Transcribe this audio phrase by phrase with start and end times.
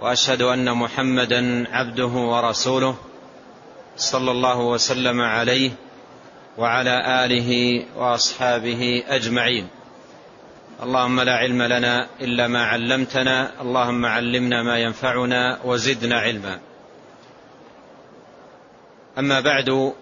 [0.00, 2.96] وأشهد أن محمدا عبده ورسوله
[3.96, 5.70] صلى الله وسلم عليه
[6.58, 9.68] وعلى آله وأصحابه أجمعين.
[10.82, 16.60] اللهم لا علم لنا إلا ما علمتنا اللهم علمنا ما ينفعنا وزدنا علما.
[19.18, 19.92] أما بعد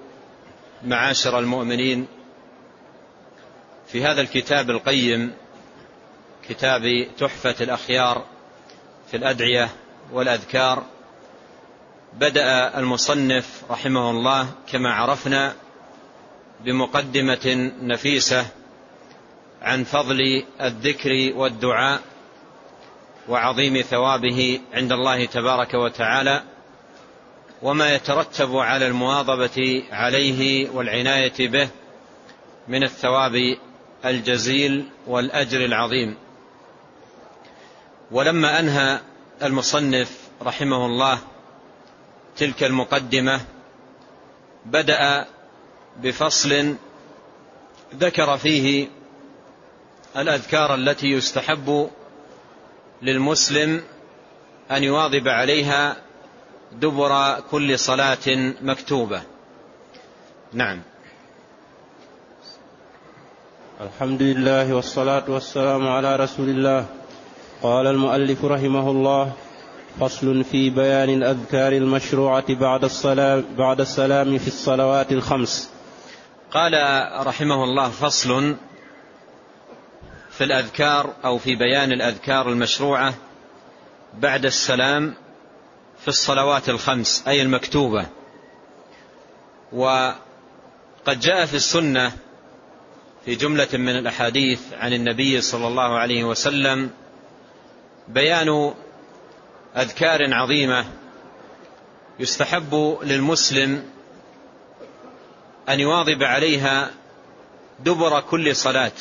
[0.85, 2.07] معاشر المؤمنين
[3.87, 5.33] في هذا الكتاب القيم
[6.49, 6.83] كتاب
[7.19, 8.25] تحفة الأخيار
[9.11, 9.69] في الأدعية
[10.13, 10.83] والأذكار.
[12.13, 15.55] بدأ المصنف رحمه الله كما عرفنا
[16.65, 18.47] بمقدمة نفيسة
[19.63, 22.01] عن فضل الذكر والدعاء
[23.29, 26.43] وعظيم ثوابه عند الله تبارك وتعالى
[27.63, 31.69] وما يترتب على المواظبة عليه والعناية به
[32.69, 33.57] من الثواب
[34.05, 36.17] الجزيل والأجر العظيم.
[38.11, 39.01] ولما أنهى
[39.43, 41.19] المصنف رحمه الله
[42.37, 43.41] تلك المقدمة
[44.67, 45.27] بدأ
[46.03, 46.77] بفصل
[47.95, 48.89] ذكر فيه
[50.17, 51.91] الأذكار التي يستحب
[53.03, 53.83] للمسلم
[54.71, 55.97] أن يواظب عليها
[56.73, 59.23] دبر كل صلاة مكتوبة.
[60.53, 60.83] نعم.
[63.81, 67.02] الحمد لله والصلاة والسلام على رسول الله.
[67.63, 69.33] قال المؤلف رحمه الله
[70.01, 75.71] فصل في بيان الأذكار المشروعة بعد السلام بعد السلام في الصلوات الخمس.
[76.51, 76.73] قال
[77.27, 78.57] رحمه الله فصل
[80.31, 83.15] في الأذكار أو في بيان الأذكار المشروعة
[84.19, 85.15] بعد السلام
[86.01, 88.07] في الصلوات الخمس أي المكتوبة.
[89.73, 92.13] وقد جاء في السنة
[93.25, 96.91] في جملة من الأحاديث عن النبي صلى الله عليه وسلم
[98.09, 98.75] بيان
[99.77, 100.85] أذكار عظيمة
[102.19, 103.85] يستحب للمسلم
[105.69, 106.91] أن يواظب عليها
[107.81, 108.93] دبر كل صلاة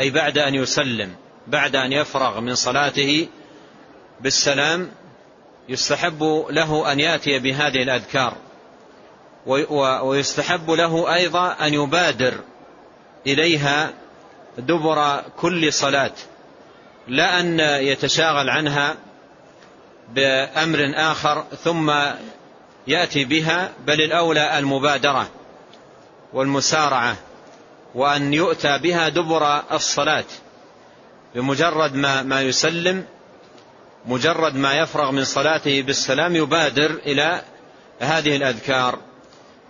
[0.00, 1.14] أي بعد أن يسلم
[1.46, 3.28] بعد أن يفرغ من صلاته
[4.20, 4.90] بالسلام
[5.68, 8.36] يستحب له أن يأتي بهذه الأذكار.
[10.02, 12.34] ويستحب له أيضا أن يبادر
[13.26, 13.92] إليها
[14.58, 16.12] دبر كل صلاة.
[17.08, 18.96] لا أن يتشاغل عنها
[20.14, 21.92] بأمر آخر ثم
[22.86, 25.28] يأتي بها بل الأولى المبادرة
[26.32, 27.16] والمسارعة
[27.94, 30.24] وأن يؤتى بها دبر الصلاة
[31.34, 33.04] بمجرد ما, ما يسلم
[34.06, 37.42] مجرد ما يفرغ من صلاته بالسلام يبادر إلى
[38.00, 38.98] هذه الأذكار.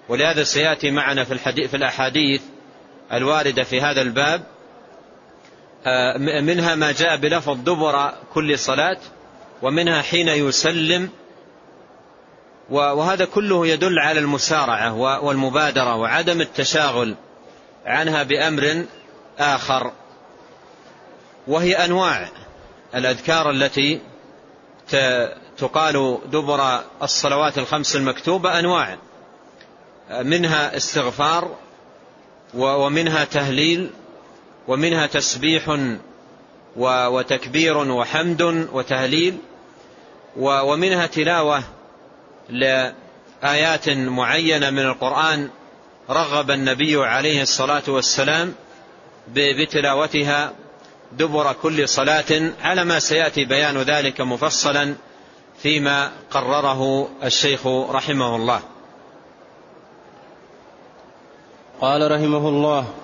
[0.09, 2.43] ولهذا سيأتي معنا في, الحديث في الأحاديث
[3.13, 4.43] الواردة في هذا الباب
[6.43, 8.99] منها ما جاء بلفظ دبر كل صلاة
[9.63, 11.09] ومنها حين يسلم
[12.71, 14.95] وهذا كله يدل على المسارعة
[15.25, 17.17] والمبادرة وعدم التشاغل
[17.87, 18.85] عنها بأمر
[19.39, 19.93] آخر
[21.47, 22.29] وهي أنواع.
[22.95, 24.01] الأذكار التي
[25.59, 28.99] تقال دبر الصلوات الخمس المكتوبة أنواع.
[30.11, 31.57] منها استغفار
[32.55, 33.91] ومنها تهليل
[34.69, 35.79] ومنها تسبيح
[36.77, 38.43] وتكبير وحمد
[38.73, 39.39] وتهليل
[40.37, 41.63] ومنها تلاوة
[42.49, 45.49] لآيات معينة من القرآن
[46.11, 48.55] رغب النبي عليه الصلاة والسلام
[49.35, 50.53] بتلاوتها
[51.13, 54.95] دبر كل صلاة على ما سيأتي بيان ذلك مفصلا
[55.63, 58.61] فيما قرره الشيخ رحمه الله.
[61.81, 62.95] قال رحمه الله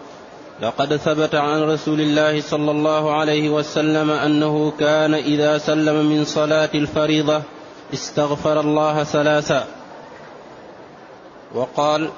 [0.62, 6.70] لقد ثبت عن رسول الله صلى الله عليه وسلم أنه كان إذا سلم من صلاة
[6.74, 7.42] الفريضة
[7.94, 9.66] استغفر الله ثلاثا
[11.54, 12.10] وقال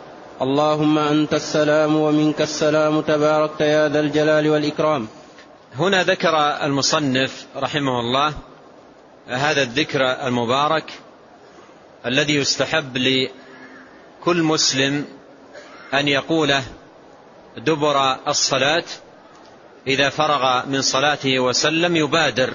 [0.42, 5.08] اللهم أنت السلام ومنك السلام تباركت يا ذا الجلال والإكرام.
[5.74, 8.32] هنا ذكر المصنف رحمه الله
[9.28, 10.92] هذا الذكر المبارك
[12.06, 15.04] الذي يستحب لكل مسلم
[15.94, 16.62] أن يقوله
[17.56, 18.84] دبر الصلاة
[19.86, 22.54] إذا فرغ من صلاته وسلم يبادر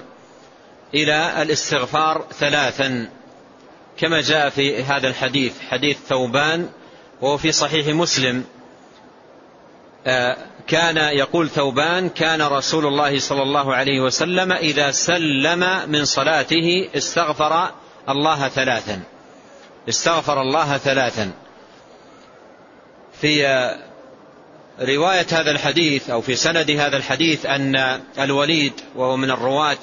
[0.94, 3.10] إلى الاستغفار ثلاثا
[3.98, 6.70] كما جاء في هذا الحديث حديث ثوبان
[7.22, 8.44] وهو في صحيح مسلم.
[10.68, 17.72] كان يقول ثوبان كان رسول الله صلى الله عليه وسلم إذا سلم من صلاته استغفر
[18.10, 19.02] الله ثلاثا.
[19.90, 21.32] استغفر الله ثلاثا.
[23.22, 23.46] في
[24.82, 29.78] رواية هذا الحديث أو في سند هذا الحديث أن الوليد وهو من الرواة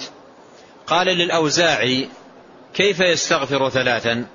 [0.87, 2.09] قال للأوزاعي
[2.75, 4.27] كيف يستغفر ثلاثا؟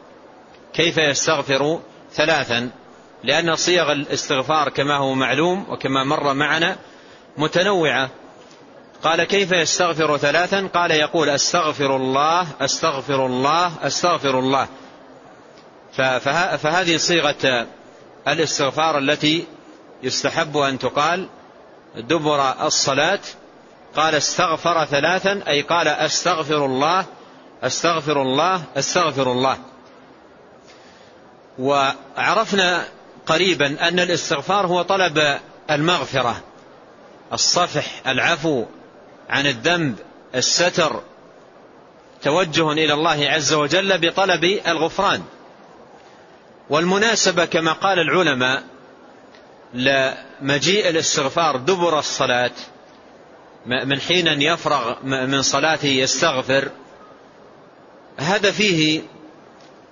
[0.74, 1.80] كيف يستغفر
[2.14, 2.70] ثلاثا؟
[3.24, 6.78] لأن صيغ الاستغفار كما هو معلوم وكما مر معنا
[7.38, 8.10] متنوعة.
[9.04, 14.68] قال كيف يستغفر ثلاثا؟ قال يقول أستغفر الله أستغفر الله أستغفر الله.
[16.58, 17.68] فهذه صيغة
[18.28, 19.46] الاستغفار التي
[20.04, 21.28] يستحب أن تقال
[21.96, 23.20] دبر الصلاة
[23.96, 27.06] قال استغفر ثلاثا أي قال أستغفر الله
[27.64, 29.58] أستغفر الله أستغفر الله.
[31.60, 32.86] وعرفنا
[33.26, 35.40] قريبا أن الاستغفار هو طلب
[35.72, 36.44] المغفرة
[37.34, 38.66] الصفح العفو
[39.30, 40.00] عن الذنب
[40.36, 41.02] الستر
[42.24, 45.24] توجه إلى الله عز وجل بطلب الغفران.
[46.70, 48.64] والمناسبة كما قال العلماء
[49.74, 52.52] لمجيء الاستغفار دبر الصلاة
[53.66, 56.72] من حين يفرغ من صلاته يستغفر.
[58.18, 59.02] هذا فيه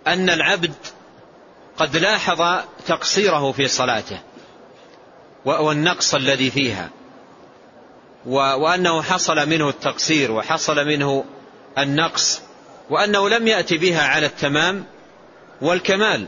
[0.07, 0.73] أن العبد
[1.77, 4.19] قد لاحظ تقصيره في صلاته
[5.45, 6.89] والنقص الذي فيها
[8.25, 11.25] وأنه حصل منه التقصير وحصل منه
[11.77, 12.41] النقص
[12.89, 14.85] وأنه لم يأتي بها على التمام
[15.61, 16.27] والكمال.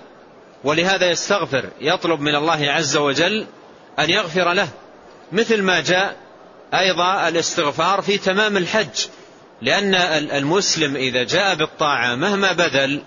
[0.63, 3.45] ولهذا يستغفر يطلب من الله عز وجل
[4.00, 4.69] أن يغفر له.
[5.31, 6.15] مثل ما جاء
[6.74, 9.06] أيضا الاستغفار في تمام الحج.
[9.62, 9.95] لأن
[10.31, 13.01] المسلم إذا جاء بالطاعة مهما بذل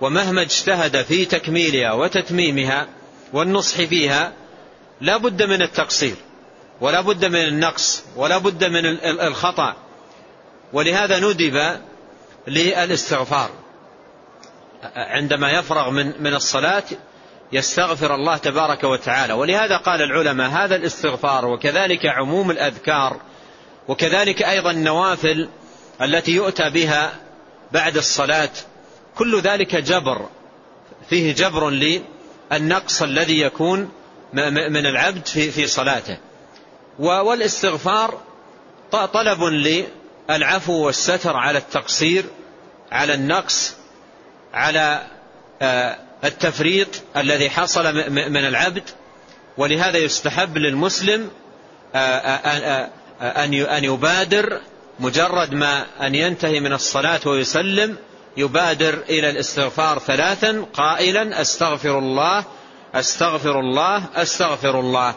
[0.00, 2.86] ومهما اجتهد في تكميلها وتتميمها
[3.32, 4.32] والنصح فيها
[5.00, 6.16] لا بد من التقصير
[6.80, 9.76] ولا بد من النقص ولا بد من الخطأ.
[10.72, 11.80] ولهذا ندب
[12.46, 13.50] للاستغفار.
[14.96, 16.84] عندما يفرغ من من الصلاة
[17.52, 19.32] يستغفر الله تبارك وتعالى.
[19.32, 23.20] ولهذا قال العلماء هذا الاستغفار وكذلك عموم الأذكار
[23.88, 25.48] وكذلك أيضا النوافل
[26.02, 27.12] التي يؤتى بها
[27.72, 28.50] بعد الصلاة
[29.16, 30.28] كل ذلك جبر
[31.08, 33.90] فيه جبر للنقص الذي يكون
[34.70, 36.16] من العبد في صلاته.
[36.98, 38.20] والاستغفار
[38.92, 42.24] طلب للعفو والستر على التقصير
[42.92, 43.77] على النقص
[44.58, 45.02] على
[45.62, 48.82] آه، التفريط الذي حصل من العبد
[49.56, 51.30] ولهذا يستحب للمسلم
[51.94, 52.90] آه، آه،
[53.78, 54.60] أن يبادر
[55.00, 57.96] مجرد ما أن ينتهي من الصلاة ويسلم
[58.36, 62.44] يبادر إلى الاستغفار ثلاثا قائلا أستغفر الله
[62.94, 65.14] أستغفر الله أستغفر الله.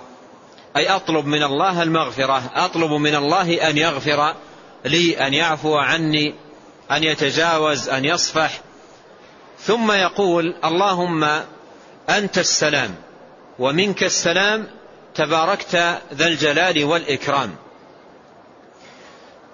[0.76, 4.34] أي أطلب من الله المغفرة أطلب من الله أن يغفر
[4.86, 6.36] لي أن يعفو عني
[6.92, 8.62] أن يتجاوز أن يصفح.
[9.66, 11.24] ثم يقول اللهم
[12.10, 12.96] أنت السلام
[13.60, 14.68] ومنك السلام
[15.16, 15.75] تباركت
[16.13, 17.56] ذا الجلال والإكرام.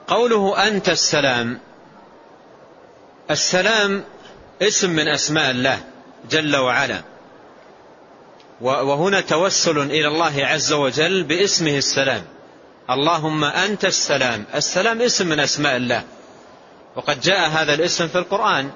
[0.07, 1.59] قوله أنت السلام
[3.31, 4.03] السلام
[4.61, 5.79] اسم من أسماء الله
[6.29, 7.01] جل وعلا.
[8.61, 12.23] وهنا توسل إلى الله عز وجل باسمه السلام.
[12.89, 16.03] اللهم أنت السلام السلام اسم من أسماء الله.
[16.95, 18.71] وقد جاء هذا الاسم في القرآن.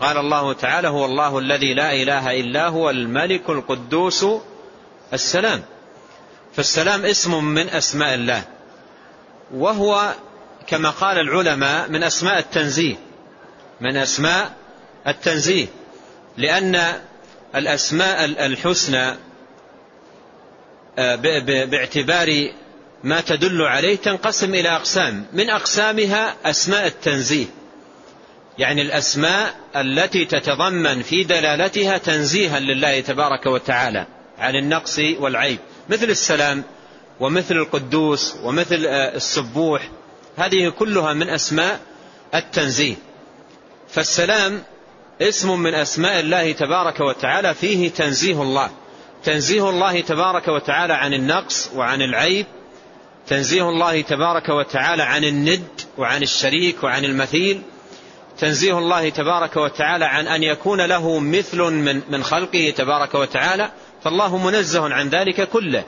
[0.00, 4.26] قال الله تعالى هو الله الذي لا إله إلا هو الملك القدوس
[5.12, 5.62] السلام.
[6.56, 8.44] فالسلام اسم من أسماء الله
[9.54, 10.14] وهو
[10.66, 12.96] كما قال العلماء من أسماء التنزيه
[13.80, 14.52] من أسماء
[15.06, 15.66] التنزيه
[16.36, 17.00] لأن
[17.54, 19.16] الأسماء الحسنى
[20.98, 21.14] آه،
[21.64, 22.52] باعتبار
[23.04, 27.46] ما تدل عليه تنقسم إلى أقسام من أقسامها أسماء التنزيه.
[28.58, 34.06] يعني الأسماء التي تتضمن في دلالتها تنزيها لله تبارك وتعالى
[34.38, 35.58] عن النقص والعيب.
[35.88, 36.62] مثل السلام
[37.20, 39.88] ومثل القدوس ومثل آه، السبوح
[40.36, 41.80] هذه كلها من أسماء
[42.34, 42.94] التنزيه.
[43.88, 44.62] فالسلام
[45.22, 48.70] اسم من أسماء الله تبارك وتعالى فيه تنزيه الله.
[49.24, 52.46] تنزيه الله تبارك وتعالى عن النقص وعن العيب.
[53.26, 57.62] تنزيه الله تبارك وتعالى عن الند وعن الشريك وعن المثيل.
[58.38, 63.70] تنزيه الله تبارك وتعالى عن أن يكون له مثل من, من خلقه تبارك وتعالى
[64.04, 65.84] فالله منزه عن ذلك كله.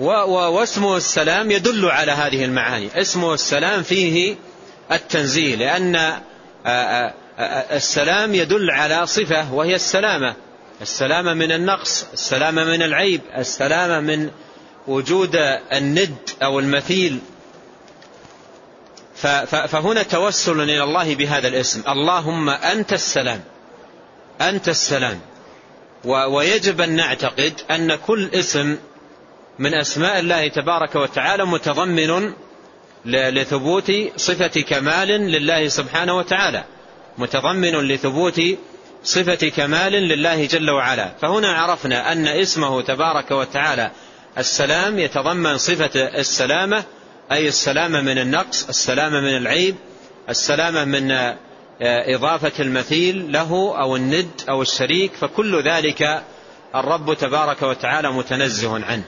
[0.00, 2.88] واسمه السلام يدل على هذه المعاني.
[3.00, 4.36] اسمه السلام فيه
[4.92, 6.20] التنزيه لأن
[7.72, 10.34] السلام يدل على صفة وهي السلامة.
[10.82, 14.30] السلامة من النقص السلامة من العيب السلامة من
[14.88, 15.36] وجود
[15.72, 17.20] الند أو المثيل.
[19.46, 21.82] فهنا توسل إلى الله بهذا الاسم.
[21.88, 23.40] اللهم أنت السلام.
[24.40, 25.20] أنت السلام.
[26.04, 28.76] ويجب أن نعتقد أن كل اسم
[29.58, 32.32] من أسماء الله تبارك وتعالى متضمن
[33.04, 36.64] لثبوت صفة كمال لله سبحانه وتعالى.
[37.18, 38.40] متضمن لثبوت
[39.04, 41.12] صفة كمال لله جل وعلا.
[41.22, 43.90] فهنا عرفنا أن اسمه تبارك وتعالى
[44.38, 46.84] السلام يتضمن صفة السلامة
[47.32, 49.76] أي السلامة من النقص السلامة من العيب
[50.28, 51.34] السلامة من
[51.82, 56.22] إضافة المثيل له أو الند أو الشريك فكل ذلك
[56.74, 59.04] الرب تبارك وتعالى متنزه عنه.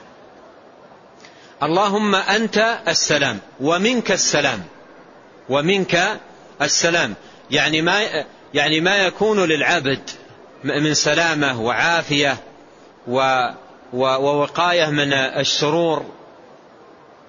[1.63, 4.63] اللهم أنت السلام ومنك السلام
[5.49, 6.19] ومنك
[6.61, 7.13] السلام.
[7.51, 10.09] يعني ما يعني ما يكون للعبد
[10.63, 12.37] من سلامة وعافية
[13.93, 16.05] ووقاية من الشرور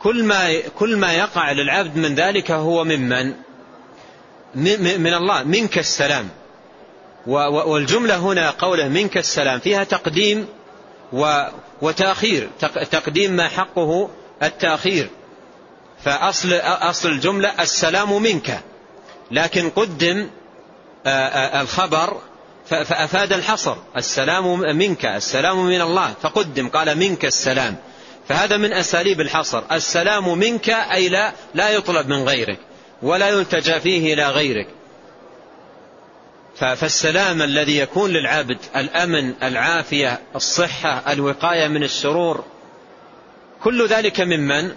[0.04, 3.32] كل ما كل ما يقع للعبد من ذلك هو ممن؟
[4.54, 6.28] من الله منك السلام.
[7.26, 10.46] والجملة هنا قوله منك السلام فيها تقديم
[11.82, 12.50] وتأخير.
[12.90, 14.10] تقديم ما حقه
[14.42, 15.10] التأخير.
[16.04, 18.60] فأصل أصل الجملة السلام منك.
[19.30, 20.28] لكن قدم
[21.60, 22.20] الخبر
[22.66, 23.76] فأفاد الحصر.
[23.96, 26.14] السلام منك السلام من الله.
[26.22, 27.76] فقدم قال منك السلام.
[28.28, 29.62] فهذا من أساليب الحصر.
[29.72, 32.58] السلام منك أي لا, لا يطلب من غيرك
[33.02, 34.68] ولا يلتجى فيه إلى غيرك.
[36.56, 42.44] فالسلام الذي يكون للعبد الأمن العافية الصحة الوقاية من الشرور
[43.62, 44.70] كل ذلك ممن؟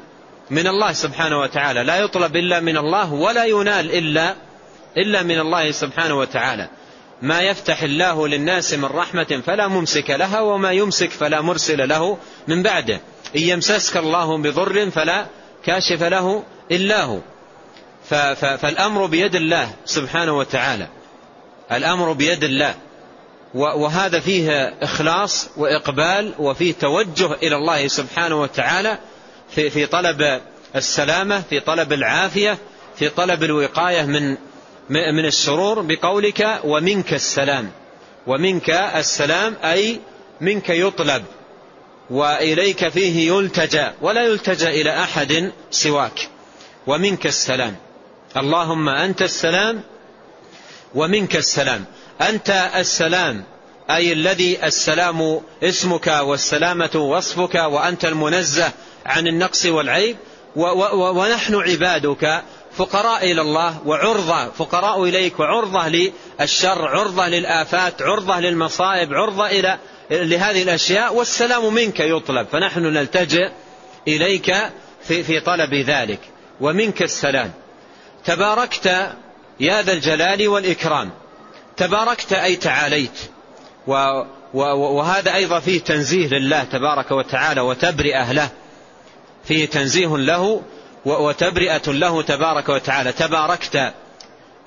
[0.49, 1.83] من الله سبحانه وتعالى.
[1.83, 4.35] لا يطلب إلا من الله ولا ينال إلا
[4.97, 6.67] إلا من الله سبحانه وتعالى.
[7.21, 12.63] ما يفتح الله للناس من رحمة فلا ممسك لها وما يمسك فلا مرسل له من
[12.63, 12.99] بعده.
[13.35, 15.25] إن يمسسك الله بضر فلا
[15.65, 17.19] كاشف له إلا هو.
[18.35, 20.87] فالأمر بيد الله سبحانه وتعالى.
[21.71, 22.75] الأمر بيد الله.
[23.53, 28.97] وهذا فيه إخلاص وإقبال وفيه توجه إلى الله سبحانه وتعالى
[29.49, 30.41] في, في طلب
[30.75, 32.57] السلامة في طلب العافية
[32.95, 34.37] في طلب الوقاية من
[34.89, 37.71] من الشرور بقولك ومنك السلام.
[38.27, 39.99] ومنك السلام أي
[40.41, 41.23] منك يطلب.
[42.09, 46.29] وإليك فيه يلتجى ولا يلتجى إلى أحد سواك.
[46.87, 47.75] ومنك السلام.
[48.37, 49.81] اللهم أنت السلام
[50.95, 51.85] ومنك السلام.
[52.21, 53.43] أنت السلام
[53.89, 58.71] أي الذي السلام اسمك والسلامة وصفك وأنت المنزه
[59.05, 60.17] عن النقص والعيب.
[60.55, 62.43] ونحن عبادك
[62.77, 69.77] فقراء إلى الله وعرضة فقراء إليك وعرضة للشر عرضة للآفات عرضة للمصائب عرضة إلى
[70.11, 72.47] لهذه الأشياء والسلام منك يطلب.
[72.51, 73.49] فنحن نلتجئ
[74.07, 74.55] إليك
[75.03, 76.19] في, في طلب ذلك.
[76.61, 77.51] ومنك السلام.
[78.25, 78.85] تباركت
[79.59, 81.11] يا ذا الجلال والإكرام.
[81.77, 83.19] تباركت أي تعاليت.
[84.53, 88.49] وهذا أيضا فيه تنزيه لله تبارك وتعالى وتبرئة له.
[89.45, 90.61] فيه تنزيه له
[91.05, 93.11] وتبرئة له تبارك وتعالى.
[93.11, 93.93] تباركت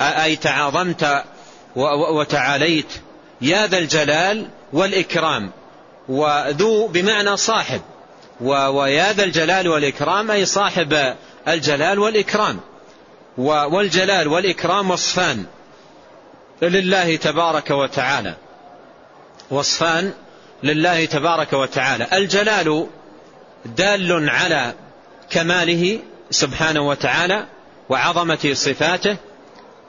[0.01, 1.25] أي تعاظمت
[2.17, 2.93] وتعاليت.
[3.41, 5.51] يا ذا الجلال والإكرام
[6.09, 7.81] وذو بمعنى صاحب
[8.41, 11.15] ويا ذا الجلال والإكرام أي صاحب
[11.49, 12.61] الجلال والإكرام
[13.37, 15.45] والجلال والإكرام وصفان
[16.63, 18.35] لله تبارك وتعالى
[19.51, 20.13] وصفان
[20.63, 22.07] لله تبارك وتعالى.
[22.13, 22.87] الجلال
[23.65, 24.75] دال على
[25.31, 25.99] كماله
[26.31, 27.47] سبحانه وتعالى
[27.89, 29.17] وعظمة صفاته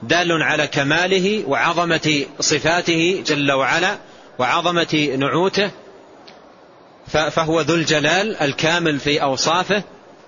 [0.03, 3.97] دال على كماله وعظمة صفاته جل وعلا
[4.39, 5.71] وعظمة نعوته
[7.07, 9.83] فهو ذو الجلال الكامل في أوصافه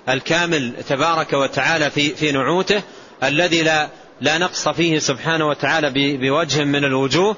[0.10, 2.82] الكامل تبارك وتعالى في في نعوته
[3.24, 3.90] الذي لا
[4.22, 7.36] لا نقص فيه سبحانه وتعالى بوجه من الوجوه.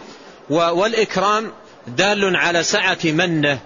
[0.50, 1.52] والإكرام
[1.88, 3.60] دال على سعة منه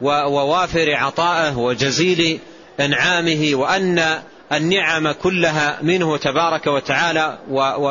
[0.00, 2.38] ووافر عطائه وجزيل
[2.80, 4.22] إنعامه وأن
[4.52, 7.38] النعم كلها منه تبارك وتعالى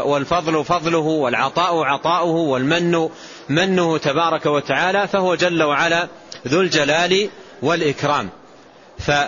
[0.05, 3.09] والفضل فضله والعطاء عطاؤه والمن
[3.49, 6.07] منه تبارك وتعالى فهو جل وعلا
[6.47, 7.29] ذو الجلال
[7.61, 8.29] والإكرام.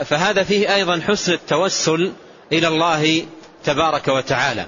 [0.06, 2.14] فهذا فيه أيضا حسن التوسل
[2.52, 3.26] إلى الله
[3.64, 4.66] تبارك وتعالى.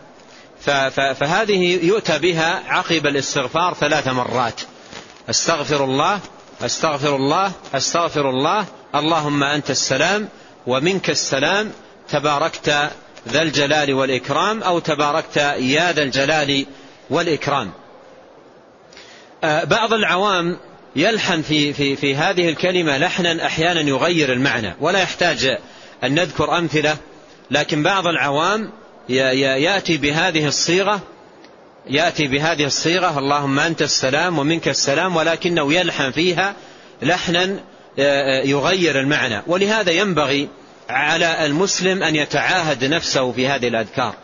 [0.91, 4.61] فهذه يؤتى بها عقب الاستغفار ثلاث مرات.
[5.29, 6.19] أستغفر الله
[6.61, 10.29] أستغفر الله أستغفر الله اللهم أنت السلام
[10.67, 11.71] ومنك السلام
[12.09, 12.89] تباركت
[13.27, 16.65] ذا الجلال والإكرام أو تباركت يا ذا الجلال
[17.09, 17.71] والإكرام.
[19.43, 20.57] بعض العوام
[20.95, 25.57] يلحن في, في, في هذه الكلمة لحنا أحيانا يغير المعنى ولا يحتاج
[26.03, 26.97] أن نذكر أمثلة
[27.51, 28.71] لكن بعض العوام
[29.09, 31.01] يأتي بهذه الصيغة
[31.89, 36.55] يأتي بهذه الصيغة اللهم أنت السلام ومنك السلام ولكنه يلحن فيها
[37.01, 37.59] لحنا
[38.45, 39.41] يغير المعنى.
[39.47, 40.49] ولهذا ينبغي
[40.89, 44.15] على المسلم أن يتعاهد نفسه في هذه الأذكار.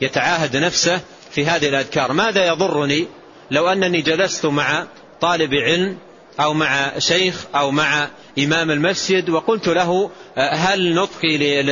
[0.00, 1.00] يتعاهد نفسه
[1.30, 2.12] في هذه الأذكار.
[2.12, 3.06] ماذا يضرني
[3.50, 4.86] لو أنني جلست مع
[5.20, 5.98] طالب علم
[6.40, 8.08] أو مع شيخ أو مع
[8.38, 11.62] إمام المسجد وقلت له هل نطقي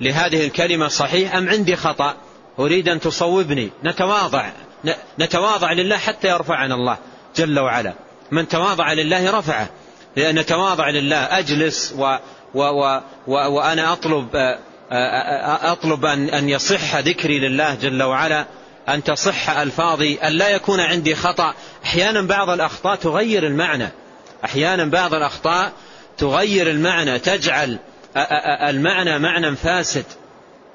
[0.00, 2.16] لهذه الكلمة صحيح أم عندي خطأ؟
[2.58, 3.70] أريد أن تصوبني.
[3.84, 4.50] نتواضع.
[5.20, 6.98] نتواضع لله حتى يرفعنا الله
[7.36, 7.94] جل وعلا.
[8.30, 9.68] من تواضع لله رفعه.
[10.18, 11.94] نتواضع لله أجلس
[12.54, 14.56] و و و وأنا أطلب
[15.62, 18.46] أطلب أن أن يصح ذكري لله جل وعلا
[18.88, 21.54] أن تصح ألفاظي أن لا يكون عندي خطأ.
[21.84, 23.88] أحيانا بعض الأخطاء تغير المعنى.
[24.44, 25.72] أحيانا بعض الأخطاء
[26.18, 27.78] تغير المعنى تجعل
[28.68, 30.04] المعنى معنى فاسد.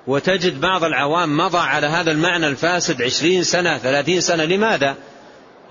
[0.08, 4.46] وتجد بعض العوام مضى على هذا المعنى الفاسد عشرين سنة ثلاثين سنة.
[4.46, 4.96] لماذا؟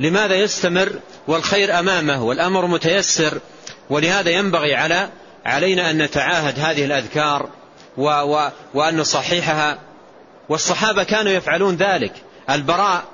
[0.00, 0.92] لماذا يستمر؟
[1.28, 3.38] والخير أمامه والأمر متيسر.
[3.90, 5.08] ولهذا ينبغي على
[5.46, 7.48] علينا أن نتعاهد هذه الأذكار
[7.96, 9.78] و و وأن نصححها.
[10.48, 12.12] والصحابة كانوا يفعلون ذلك.
[12.50, 13.04] البراء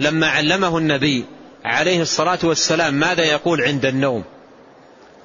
[0.00, 1.24] لما علمه النبي
[1.64, 4.24] عليه الصلاة والسلام ماذا يقول عند النوم؟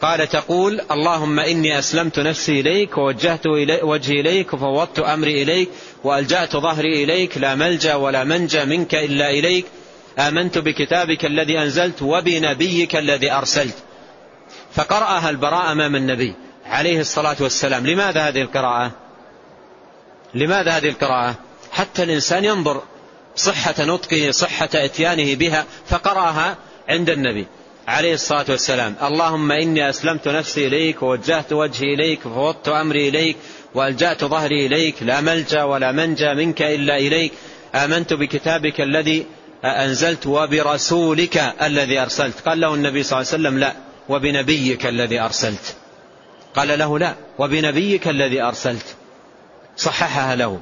[0.01, 3.47] قال تقول اللهم إني أسلمت نفسي إليك ووجهت
[3.83, 5.69] وجهي إليك وفوضت أمري إليك
[6.03, 9.65] وألجأت ظهري إليك لا ملجأ ولا منجى منك إلا إليك.
[10.19, 13.75] آمنت بكتابك الذي أنزلت وبنبيك الذي أرسلت.
[14.73, 16.35] فقرأها البراء أمام النبي.
[16.65, 17.87] عليه الصلاة والسلام.
[17.87, 18.91] لماذا هذه القراءة؟
[20.33, 21.35] لماذا هذه القراءة؟
[21.71, 22.81] حتى الإنسان ينظر
[23.35, 26.57] صحة نطقه صحة إتيانه بها فقرأها
[26.89, 27.47] عند النبي
[27.87, 28.95] عليه الصلاة والسلام.
[29.03, 33.37] اللهم إني أسلمت نفسي إليك ووجهت وجهي إليك وفوضت أمري إليك
[33.73, 34.95] وألجأت ظهري إليك.
[35.01, 37.33] لا ملجأ ولا منجى منك إلا إليك.
[37.75, 39.25] آمنت بكتابك الذي
[39.65, 42.39] أنزلت وبرسولك الذي أرسلت.
[42.39, 43.73] قال له النبي صلى الله عليه وسلم لا
[44.09, 45.75] وبنبيك الذي أرسلت.
[46.55, 48.95] قال له لا وبنبيك الذي أرسلت.
[49.77, 50.59] صححها له.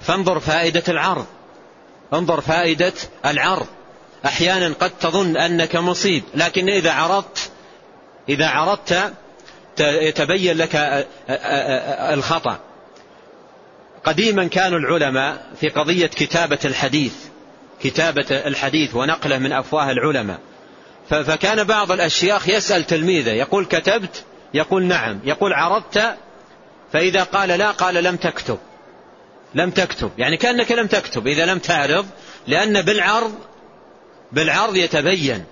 [0.00, 1.26] فانظر فائدة العرض.
[2.12, 2.92] انظر فائدة
[3.26, 3.66] العرض.
[4.26, 7.50] أحيانا قد تظن أنك مصيب لكن إذا عرضت
[8.28, 9.12] إذا عرضت
[9.80, 11.06] يتبين لك
[12.12, 12.58] الخطأ.
[14.04, 17.14] قديما كانوا العلماء في قضية كتابة الحديث
[17.82, 20.38] كتابة الحديث ونقله من أفواه العلماء.
[21.10, 24.24] فكان بعض الأشياخ يسأل تلميذه يقول كتبت
[24.54, 25.20] يقول نعم.
[25.24, 26.16] يقول عرضت
[26.92, 28.58] فإذا قال لا قال لم تكتب.
[29.54, 30.10] لم تكتب.
[30.18, 31.26] يعني كأنك لم تكتب.
[31.26, 32.06] إذا لم تعرض
[32.46, 33.34] لأن بالعرض
[34.32, 35.44] بالعرض يتبين.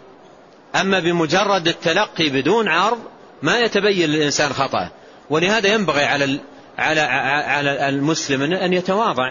[0.75, 2.99] أما بمجرد التلقي بدون عرض
[3.43, 4.91] ما يتبين للإنسان خطأه
[5.31, 6.41] ولهذا ينبغي على
[6.79, 9.31] على على المسلم أن يتواضع.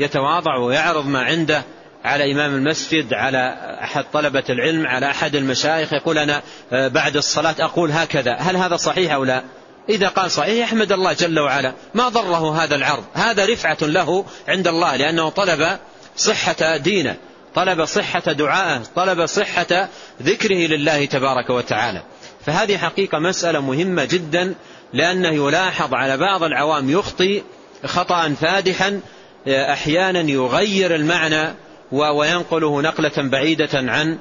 [0.00, 1.62] يتواضع ويعرض ما عنده.
[2.08, 6.42] على إمام المسجد على أحد طلبة العلم على أحد المشايخ يقول أنا
[6.72, 8.34] بعد الصلاة أقول هكذا.
[8.34, 9.42] هل هذا صحيح أو لا؟
[9.88, 13.04] إذا قال صحيح يحمد الله جل وعلا ما ضره هذا العرض.
[13.14, 15.78] هذا رفعة له عند الله لأنه طلب
[16.16, 17.16] صحة دينه
[17.54, 19.88] طلب صحة دعائه طلب صحة
[20.22, 22.02] ذكره لله تبارك وتعالى.
[22.46, 24.54] فهذه حقيقة مسألة مهمة جدا
[24.92, 27.42] لأنه يلاحظ على بعض العوام يخطي
[27.86, 29.00] خطأ فادحا
[29.48, 31.54] أحيانا يغير المعنى
[31.92, 34.18] وينقله نقلة بعيدة عن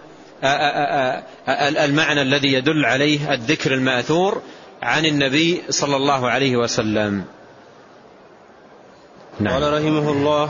[1.59, 4.41] المعنى الذي يدل عليه الذكر المأثور
[4.81, 7.23] عن النبي صلى الله عليه وسلم
[9.39, 9.53] نعم.
[9.53, 10.49] قال رحمه الله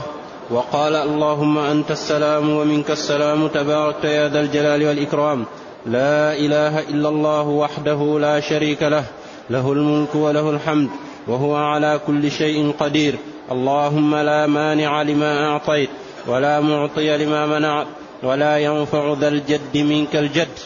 [0.50, 5.46] وقال اللهم أنت السلام ومنك السلام تبارك يا ذا الجلال والإكرام
[5.86, 9.04] لا إله إلا الله وحده لا شريك له
[9.50, 10.90] له الملك وله الحمد
[11.26, 13.14] وهو على كل شيء قدير
[13.52, 15.90] اللهم لا مانع لما أعطيت
[16.28, 17.86] ولا معطي لما منعت
[18.22, 20.58] ولا ينفع ذا الجد منك الجد.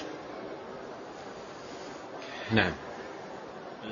[2.53, 2.73] نعم.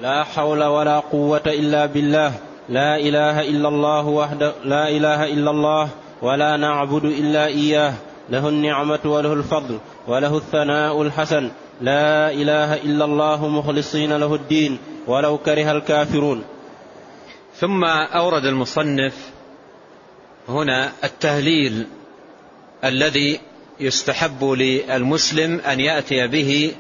[0.01, 2.33] لا حول ولا قوة إلا بالله.
[2.69, 5.89] لا إله إلا الله وحده لا إله إلا الله
[6.23, 7.95] ولا نعبد إلا إياه.
[8.31, 9.79] له النعمة وله الفضل
[10.09, 11.51] وله الثناء الحسن.
[11.81, 16.45] لا إله إلا الله مخلصين له الدين ولو كره الكافرون.
[17.57, 19.31] ثم أورد المصنف
[20.51, 21.87] هنا التهليل
[22.85, 23.41] الذي
[23.81, 26.75] يستحب للمسلم أن يأتي به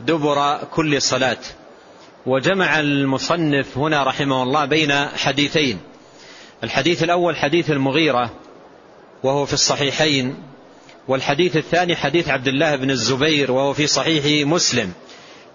[0.00, 1.36] دبر كل صلاة.
[2.26, 5.78] وجمع المصنف هنا رحمه الله بين حديثين.
[6.64, 8.30] الحديث الأول حديث المغيرة
[9.22, 10.36] وهو في الصحيحين.
[11.08, 14.92] والحديث الثاني حديث عبد الله بن الزبير وهو في صحيح مسلم.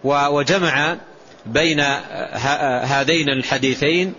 [0.04, 0.98] وجمع
[1.46, 1.80] بين
[2.84, 4.14] هذين الحديثين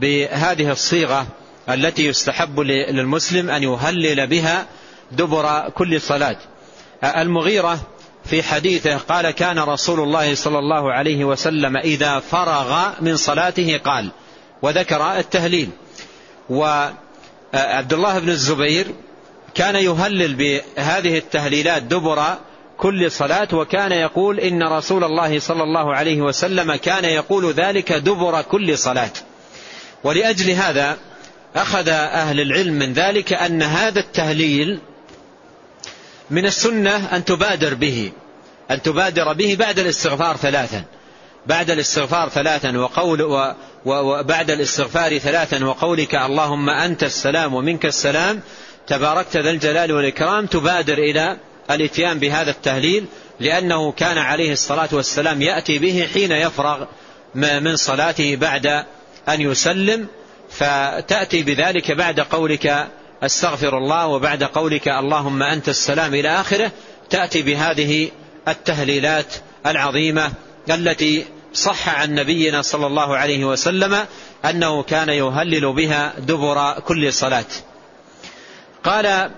[0.00, 1.26] بهذه الصيغة
[1.68, 4.66] التي يستحب للمسلم أن يهلل بها
[5.12, 6.36] دبر كل صلاة.
[7.04, 7.80] المغيرة
[8.24, 14.10] في حديثه قال كان رسول الله صلى الله عليه وسلم إذا فرغ من صلاته قال
[14.62, 15.70] وذكر التهليل.
[16.50, 18.86] وعبد الله بن الزبير
[19.54, 22.36] كان يهلل بهذه التهليلات دبر
[22.78, 28.42] كل صلاة وكان يقول إن رسول الله صلى الله عليه وسلم كان يقول ذلك دبر
[28.42, 29.10] كل صلاة.
[30.04, 30.96] ولأجل هذا
[31.56, 34.80] أخذ أهل العلم من ذلك أن هذا التهليل
[36.30, 38.12] من السنة أن تبادر به
[38.70, 40.84] أن تبادر به بعد الاستغفار ثلاثا
[41.46, 43.48] بعد الاستغفار ثلاثا وقول
[43.84, 48.40] وبعد الاستغفار ثلاثا وقولك اللهم أنت السلام ومنك السلام
[48.86, 51.36] تباركت ذا الجلال والإكرام تبادر إلى
[51.70, 53.06] الإتيان بهذا التهليل
[53.40, 56.84] لأنه كان عليه الصلاة والسلام يأتي به حين يفرغ
[57.34, 58.66] من صلاته بعد
[59.28, 60.06] أن يسلم.
[60.52, 62.88] فتأتي بذلك بعد قولك
[63.22, 66.70] أستغفر الله وبعد قولك اللهم أنت السلام إلى آخره
[67.10, 68.10] تأتي بهذه
[68.48, 69.34] التهليلات
[69.66, 70.32] العظيمة
[70.70, 74.06] التي صح عن نبينا صلى الله عليه وسلم
[74.44, 77.44] أنه كان يهلل بها دبر كل صلاة.
[78.84, 79.30] قال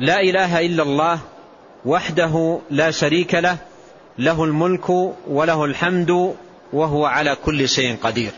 [0.00, 1.20] لا إله إلا الله
[1.84, 3.56] وحده لا شريك له
[4.18, 4.90] له الملك
[5.28, 6.34] وله الحمد
[6.72, 8.30] وهو على كل شيء قدير.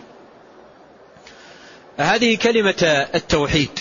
[1.96, 3.80] هذه كلمة التوحيد.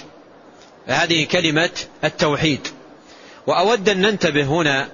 [0.88, 1.70] هذه كلمة
[2.04, 2.68] التوحيد.
[3.48, 4.90] وأود أن ننتبه هنا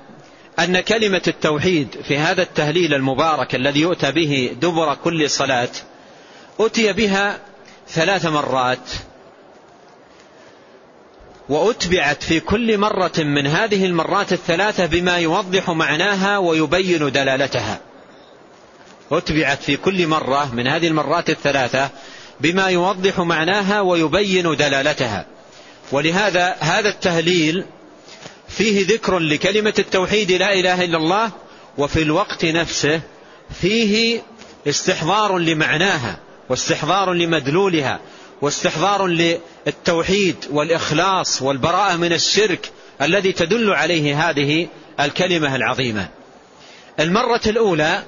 [0.59, 5.69] أن كلمة التوحيد في هذا التهليل المبارك الذي يؤتى به دبر كل صلاة
[6.59, 7.39] أتي بها
[7.89, 8.89] ثلاث مرات.
[11.49, 17.79] وأتبعت في كل مرة من هذه المرات الثلاثة بما يوضح معناها ويبين دلالتها.
[19.11, 21.89] أتبعت في كل مرة من هذه المرات الثلاثة
[22.41, 25.25] بما يوضح معناها ويبين دلالتها.
[25.91, 27.65] ولهذا هذا التهليل
[28.49, 31.31] فيه ذكر لكلمة التوحيد لا إله إلا الله
[31.77, 33.01] وفي الوقت نفسه
[33.61, 34.21] فيه
[34.67, 36.19] استحضار لمعناها
[36.49, 37.99] واستحضار لمدلولها
[38.41, 42.71] واستحضار للتوحيد والإخلاص والبراءة من الشرك
[43.01, 44.67] الذي تدل عليه هذه
[44.99, 46.09] الكلمة العظيمة.
[46.99, 48.03] المرة الأولى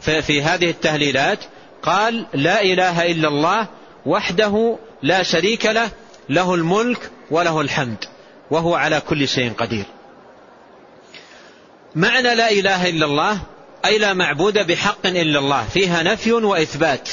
[0.00, 1.38] في هذه التهليلات
[1.86, 3.68] قال لا إله إلا الله
[4.06, 5.90] وحده لا شريك له
[6.28, 8.04] له الملك وله الحمد
[8.50, 9.84] وهو على كل شيء قدير.
[11.94, 13.40] معنى لا إله إلا الله
[13.84, 17.08] أي لا معبود بحق إلا الله فيها نفي وإثبات.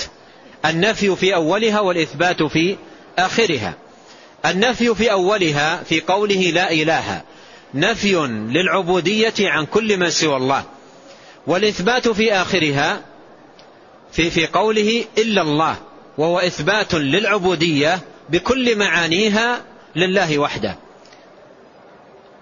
[0.65, 2.77] النفي في أولها والإثبات في
[3.19, 3.73] آخرها.
[4.45, 7.21] النفي في أولها في قوله لا إله
[7.73, 8.15] نفي
[8.49, 10.63] للعبودية عن كل من سوى الله.
[11.47, 13.12] والإثبات في آخرها
[14.13, 15.75] في في قوله إلا الله
[16.17, 17.99] وهو إثبات للعبودية
[18.29, 19.61] بكل معانيها
[19.95, 20.75] لله وحده.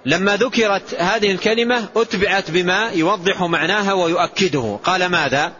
[0.05, 4.79] لما ذكرت هذه الكلمة أتبعت بما يوضح معناها ويؤكده.
[4.83, 5.51] قال ماذا؟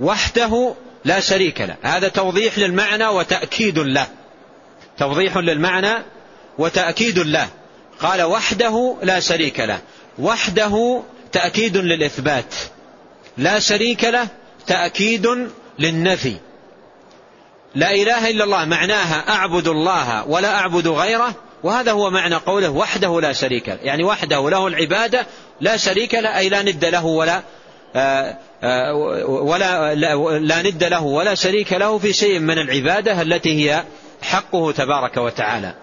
[0.00, 1.76] وحده لا شريك له.
[1.82, 4.06] هذا توضيح للمعنى وتأكيد له.
[4.98, 5.94] توضيح للمعنى
[6.58, 7.48] وتأكيد له.
[8.00, 9.78] قال وحده لا شريك له.
[10.18, 12.54] وحده تأكيد للإثبات.
[13.38, 14.28] لا شريك له
[14.66, 15.48] تأكيد
[15.78, 16.36] للنفي.
[17.74, 23.20] لا إله إلا الله معناها أعبد الله ولا أعبد غيره وهذا هو معنى قوله وحده
[23.20, 23.78] لا شريك له.
[23.82, 25.26] يعني وحده له العبادة
[25.60, 27.42] لا شريك له أي لا ند له ولا
[27.96, 28.94] آه، آه،
[29.26, 29.94] ولا
[30.38, 33.84] لا ند له ولا شريك له في شيء من العبادة التي هي
[34.22, 35.74] حقه تبارك وتعالى.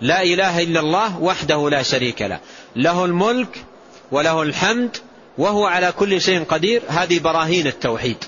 [0.00, 2.38] لا إله إلا الله وحده لا شريك له.
[2.76, 3.64] له الملك
[4.12, 4.96] وله الحمد
[5.38, 8.24] وهو على كل شيء قدير هذه براهين التوحيد.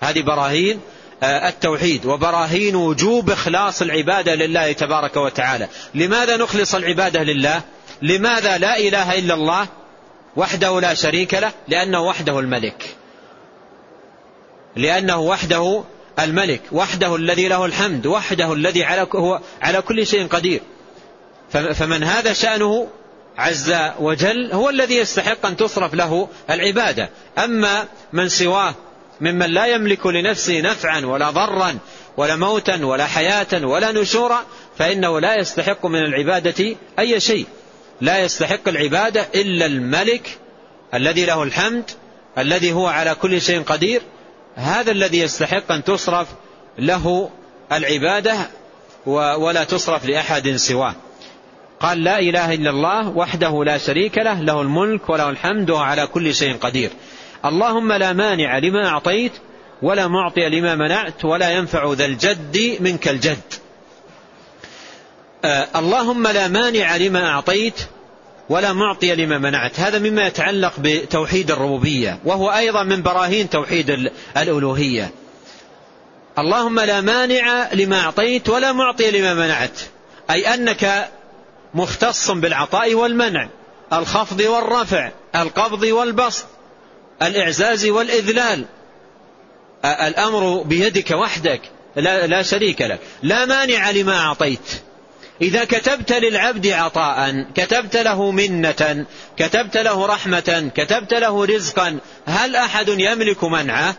[0.00, 0.80] هذه براهين
[1.22, 5.68] آه، التوحيد وبراهين وجوب إخلاص العبادة لله تبارك وتعالى.
[5.94, 7.62] لماذا نخلص العبادة لله؟
[8.02, 9.66] لماذا لا إله إلا الله
[10.36, 12.96] وحده لا شريك له؟ لأنه وحده الملك.
[14.76, 15.84] لأنه وحده
[16.18, 20.60] الملك وحده الذي له الحمد وحده الذي على هو على كل شيء قدير.
[21.50, 22.88] فمن هذا شأنه
[23.40, 27.10] عز وجل هو الذي يستحق أن تصرف له العبادة.
[27.38, 28.74] أما من سواه
[29.20, 31.78] ممن لا يملك لنفسه نفعا ولا ضرا
[32.16, 34.44] ولا موتا ولا حياة ولا نشورا
[34.78, 37.46] فإنه لا يستحق من العبادة أي شيء.
[38.00, 40.38] لا يستحق العبادة إلا الملك
[40.94, 41.90] الذي له الحمد
[42.38, 44.02] الذي هو على كل شيء قدير.
[44.54, 46.28] هذا الذي يستحق أن تصرف
[46.78, 47.30] له
[47.72, 48.34] العبادة
[49.36, 50.94] ولا تصرف لأحد سواه.
[51.80, 56.06] قال لا إله إلا الله وحده لا شريك له له الملك وله الحمد وهو على
[56.06, 56.90] كل شيء قدير.
[57.44, 59.32] اللهم لا مانع لما أعطيت
[59.82, 63.54] ولا معطي لما منعت ولا ينفع ذا الجد منك الجد.
[65.44, 67.80] آه اللهم لا مانع لما أعطيت
[68.48, 69.80] ولا معطي لما منعت.
[69.80, 75.10] هذا مما يتعلق بتوحيد الربوبية وهو أيضا من براهين توحيد الألوهية.
[76.38, 79.80] اللهم لا مانع لما أعطيت ولا معطي لما منعت.
[80.30, 81.10] أي أنك
[81.74, 83.48] مختص بالعطاء والمنع
[83.92, 86.46] الخفض والرفع القبض والبسط
[87.22, 88.64] الإعزاز والإذلال.
[89.84, 91.60] الأمر بيدك وحدك
[91.96, 93.00] لا, لا شريك لك.
[93.22, 94.82] لا مانع لما أعطيت.
[95.42, 99.06] إذا كتبت للعبد عطاء كتبت له منة
[99.36, 103.94] كتبت له رحمة كتبت له رزقا هل أحد يملك منعه؟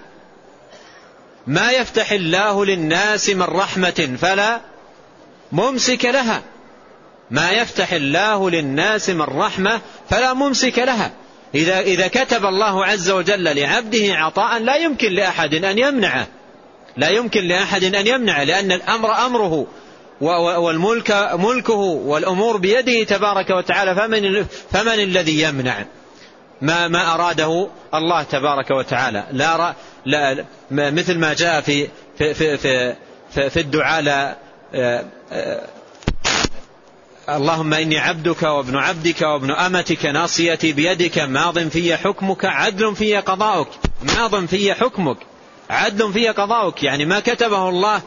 [1.48, 4.62] ما يفتح الله للناس من رحمة فلا
[5.52, 6.42] ممسك لها.
[7.32, 11.12] ما يفتح الله للناس من رحمة فلا ممسك لها.
[11.56, 16.28] إذا, إذا كتب الله عز وجل لعبده عطاء لا يمكن لأحد أن يمنعه.
[16.98, 19.68] لا يمكن لأحد أن يمنعه لأن الأمر أمره
[20.22, 25.86] والملك ملكه والأمور بيده تبارك وتعالى فمن, فمن الذي يمنع؟
[26.62, 29.24] ما, ما أراده الله تبارك وتعالى.
[29.32, 32.58] لا, لا مثل ما جاء في, في, في,
[33.34, 34.36] في, في الدعاء لا
[37.38, 43.68] اللهم إني عبدك وابن عبدك وابن أمتك ناصيتي بيدك ماض في حكمك عدل في قضاؤك
[44.04, 45.18] ماض في حكمك
[45.70, 46.84] عدل في قضاؤك.
[46.84, 48.02] يعني ما كتبه الله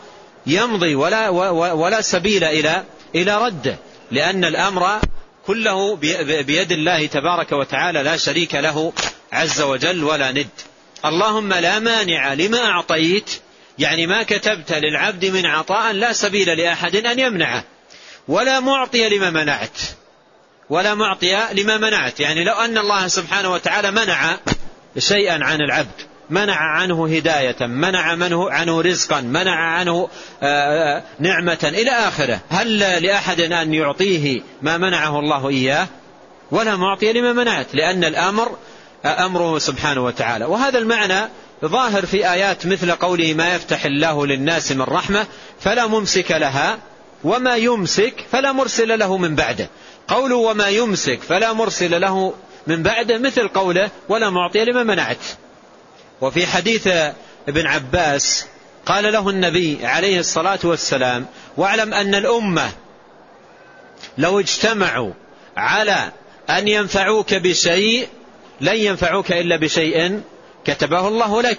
[0.46, 1.28] يمضي ولا,
[1.72, 2.84] ولا سبيل إلى
[3.14, 3.76] إلى رده
[4.10, 5.00] لأن الأمر
[5.46, 5.96] كله
[6.42, 8.92] بيد الله تبارك وتعالى لا شريك له
[9.32, 10.48] عز وجل ولا ند.
[11.04, 13.30] اللهم لا مانع لما أعطيت
[13.78, 17.64] يعني ما كتبت للعبد من عطاء لا سبيل لأحد أن يمنعه.
[18.28, 19.78] ولا معطي لما منعت.
[20.70, 22.20] ولا معطي لما منعت.
[22.20, 24.36] يعني لو أن الله سبحانه وتعالى منع
[24.98, 30.08] شيئا عن العبد منع عنه هداية منع منه عنه رزقا منع عنه
[31.20, 32.40] نعمة إلى آخره.
[32.50, 35.86] هل لأحد أن يعطيه ما منعه الله إياه؟
[36.50, 38.56] ولا معطي لما منعت لأن الأمر
[39.04, 40.44] أمره سبحانه وتعالى.
[40.44, 41.28] وهذا المعنى
[41.64, 45.26] ظاهر في آيات مثل قوله ما يفتح الله للناس من رحمة
[45.60, 46.78] فلا ممسك لها.
[47.24, 49.68] وما يمسك فلا مرسل له من بعده.
[50.08, 52.34] قوله وما يمسك فلا مرسل له
[52.66, 55.24] من بعده مثل قوله ولا معطي لما منعت.
[56.20, 56.86] وفي حديث
[57.48, 58.46] ابن عباس
[58.86, 62.72] قال له النبي عليه الصلاة والسلام واعلم أن الأمة
[64.18, 65.12] لو اجتمعوا
[65.56, 66.12] على
[66.50, 68.08] أن ينفعوك بشيء
[68.60, 70.20] لن ينفعوك إلا بشيء
[70.64, 71.58] كتبه الله لك.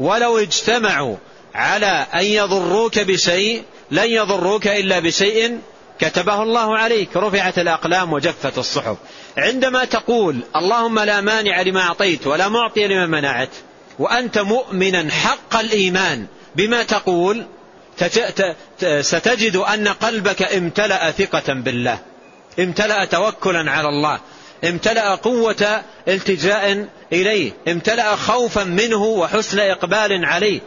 [0.00, 1.16] ولو اجتمعوا
[1.54, 5.58] على أن يضروك بشيء لن يضروك إلا بشيء
[6.00, 7.16] كتبه الله عليك.
[7.16, 8.96] رفعت الأقلام وجفت الصحف.
[9.36, 13.48] عندما تقول اللهم لا مانع لما أعطيت ولا معطي لما منعت
[13.98, 17.46] وأنت مؤمنا حق الإيمان بما تقول
[19.00, 21.98] ستجد أن قلبك امتلأ ثقة بالله
[22.58, 24.20] امتلأ توكلا على الله
[24.64, 30.60] امتلأ قوة التجاء إليه امتلأ خوفا منه وحسن إقبال عليه.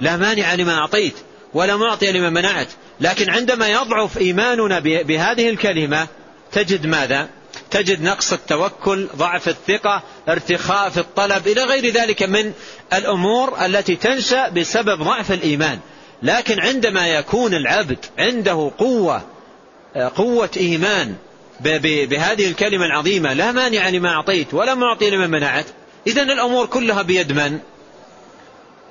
[0.00, 1.14] لا مانع لما أعطيت.
[1.54, 2.68] ولا معطي لما منعت.
[3.00, 6.06] لكن عندما يضعف إيماننا بهذه الكلمة
[6.52, 7.28] تجد ماذا؟
[7.70, 12.52] تجد نقص التوكل ضعف الثقة ارتخاء في الطلب إلى غير ذلك من
[12.92, 15.78] الأمور التي تنشأ بسبب ضعف الإيمان.
[16.22, 19.22] لكن عندما يكون العبد عنده قوة
[20.16, 21.14] قوة إيمان
[21.80, 25.66] بهذه الكلمة العظيمة لا مانع لما أعطيت ولا معطي لما منعت
[26.06, 27.58] إذا الأمور كلها بيد من؟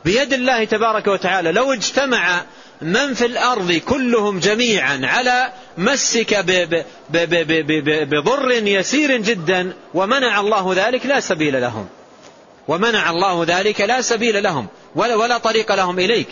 [0.06, 1.52] بيد الله تبارك وتعالى.
[1.52, 2.42] لو اجتمع
[2.82, 6.46] من في الأرض كلهم جميعا على مسك
[8.12, 11.88] بضر يسير جدا ومنع الله ذلك لا سبيل لهم.
[12.68, 16.28] ومنع الله ذلك لا سبيل لهم ولا, ولا طريق لهم إليك.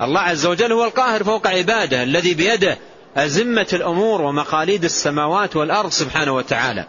[0.00, 2.78] الله عز وجل هو القاهر فوق عباده الذي بيده
[3.16, 6.84] أزمة الأمور ومقاليد السماوات والأرض سبحانه وتعالى.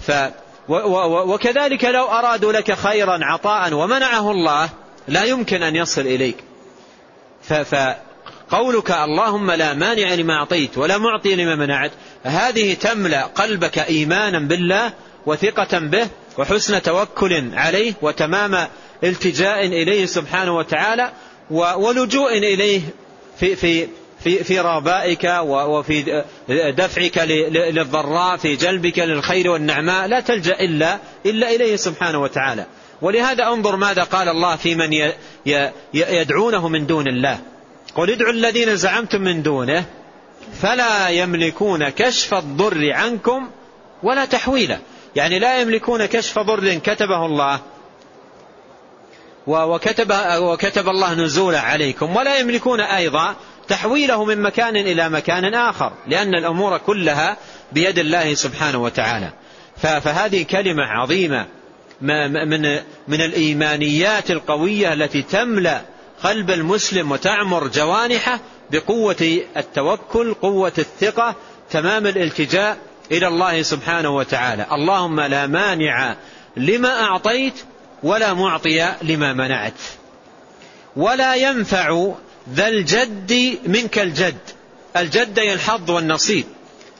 [0.00, 0.12] ف
[0.68, 4.70] وكذلك لو أرادوا لك خيرا عطاء ومنعه الله
[5.08, 6.36] لا يمكن أن يصل إليك.
[7.42, 11.90] فقولك اللهم لا مانع لما أعطيت ولا معطي لما منعت.
[12.22, 14.92] هذه تملأ قلبك إيمانا بالله
[15.26, 18.68] وثقة به وحسن توكل عليه وتمام
[19.04, 21.12] التجاء إليه سبحانه وتعالى
[21.50, 22.80] ولجوء إليه
[23.40, 23.88] في, في
[24.24, 26.24] في في رابائك وفي
[26.76, 27.18] دفعك
[27.52, 32.66] للضراء في جلبك للخير والنعماء لا تلجأ إلا إلا إليه سبحانه وتعالى.
[33.02, 35.12] ولهذا انظر ماذا قال الله في من
[35.94, 37.38] يدعونه من دون الله.
[37.94, 39.84] قل ادعوا الذين زعمتم من دونه
[40.62, 43.50] فلا يملكون كشف الضر عنكم
[44.02, 44.78] ولا تحويله.
[45.16, 47.60] يعني لا يملكون كشف ضر كتبه الله
[49.46, 53.34] وكتب, وكتب الله نزوله عليكم ولا يملكون أيضا
[53.68, 57.36] تحويله من مكان إلى مكان آخر لأن الأمور كلها
[57.72, 59.32] بيد الله سبحانه وتعالى.
[59.76, 61.46] فهذه كلمة عظيمة
[62.00, 65.82] من من الإيمانيات القوية التي تملأ
[66.22, 71.34] قلب المسلم وتعمر جوانحه بقوة التوكل قوة الثقة
[71.70, 72.76] تمام الالتجاء
[73.12, 74.66] إلى الله سبحانه وتعالى.
[74.72, 76.16] اللهم لا مانع
[76.56, 77.54] لما أعطيت
[78.02, 79.80] ولا معطي لما منعت.
[80.96, 82.12] ولا ينفع
[82.54, 84.38] ذا الجد منك الجد.
[84.96, 86.44] الجد أي الحظ والنصيب.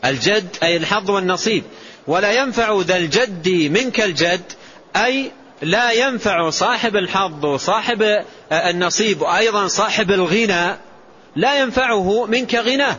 [0.05, 1.65] الجد أي الحظ والنصيب.
[2.07, 4.53] ولا ينفع ذا الجد منك الجد
[4.97, 5.31] أي
[5.63, 10.77] لا ينفع صاحب الحظ وصاحب النصيب وأيضا صاحب الغنى
[11.37, 12.97] لا ينفعه منك غناه.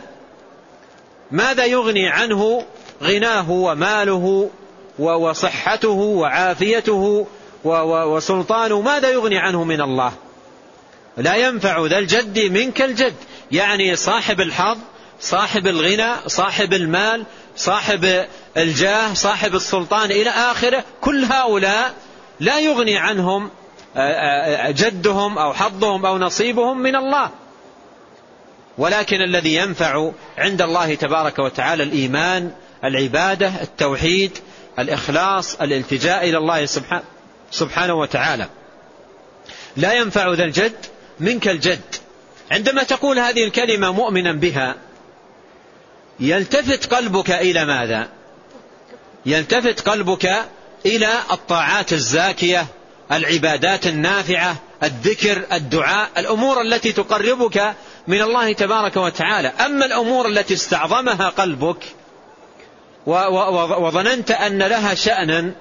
[1.30, 2.64] ماذا يغني عنه
[3.02, 4.50] غناه وماله
[4.98, 7.26] وصحته وعافيته
[7.64, 10.12] وسلطانه؟ ماذا يغني عنه من الله؟
[11.16, 13.14] لا ينفع ذا الجد منك الجد.
[13.52, 14.78] يعني صاحب الحظ
[15.20, 17.24] صاحب الغنى صاحب المال
[17.56, 20.84] صاحب الجاه صاحب السلطان إلى آخره.
[21.00, 21.94] كل هؤلاء
[22.40, 23.50] لا يغني عنهم
[24.68, 27.30] جدهم أو حظهم أو نصيبهم من الله.
[28.78, 32.50] ولكن الذي ينفع عند الله تبارك وتعالى الإيمان
[32.84, 34.38] العبادة التوحيد
[34.78, 36.66] الإخلاص الالتجاء إلى الله
[37.50, 38.48] سبحانه وتعالى.
[39.76, 40.86] لا ينفع ذا الجد
[41.20, 41.80] منك الجد.
[42.50, 44.74] عندما تقول هذه الكلمة مؤمنا بها
[46.20, 48.08] يلتفت قلبك إلى ماذا؟
[49.26, 50.28] يلتفت قلبك
[50.86, 52.66] إلى الطاعات الزاكية
[53.12, 57.74] العبادات النافعة الذكر الدعاء الأمور التي تقربك
[58.08, 59.48] من الله تبارك وتعالى.
[59.48, 61.84] أما الأمور التي استعظمها قلبك
[63.06, 65.52] وظننت أن لها شأنا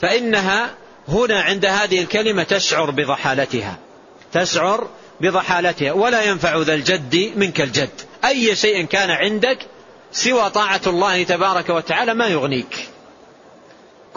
[0.00, 0.70] فإنها
[1.08, 3.78] هنا عند هذه الكلمة تشعر بضحالتها.
[4.32, 4.88] تشعر
[5.20, 5.92] بضحالتها.
[5.92, 7.90] ولا ينفع ذا الجد منك الجد.
[8.24, 9.58] أي شيء كان عندك
[10.12, 12.88] سوى طاعة الله تبارك وتعالى ما يغنيك.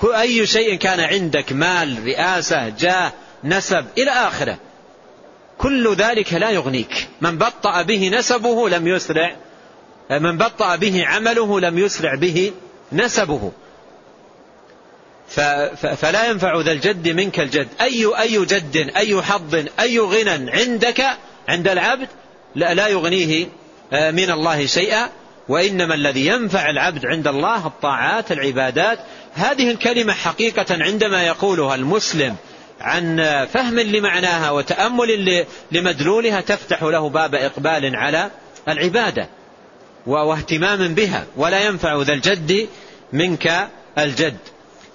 [0.04, 4.58] أي شيء كان عندك مال رئاسة جاه نسب إلى آخره.
[5.58, 7.08] كل ذلك لا يغنيك.
[7.22, 9.36] من بطأ به نسبه لم يسرع
[10.12, 12.52] من بطأ به عمله لم يسرع به
[12.92, 13.52] نسبه.
[15.98, 17.68] فلا ينفع ذا الجد منك الجد.
[17.82, 21.06] أي أي جد أي حظ أي غنى عندك
[21.48, 22.08] عند العبد
[22.56, 23.48] لا, لا يغنيه
[23.94, 25.10] آه، من الله شيئا.
[25.50, 29.00] وإنما الذي ينفع العبد عند الله الطاعات العبادات.
[29.34, 32.36] هذه الكلمة حقيقة عندما يقولها المسلم
[32.82, 33.18] عن
[33.54, 38.32] فهم لمعناها وتأمل لمدلولها تفتح له باب إقبال على
[38.68, 39.28] العبادة
[40.06, 41.26] واهتمام بها.
[41.38, 42.68] ولا ينفع ذا الجد
[43.14, 43.68] منك
[43.98, 44.38] الجد.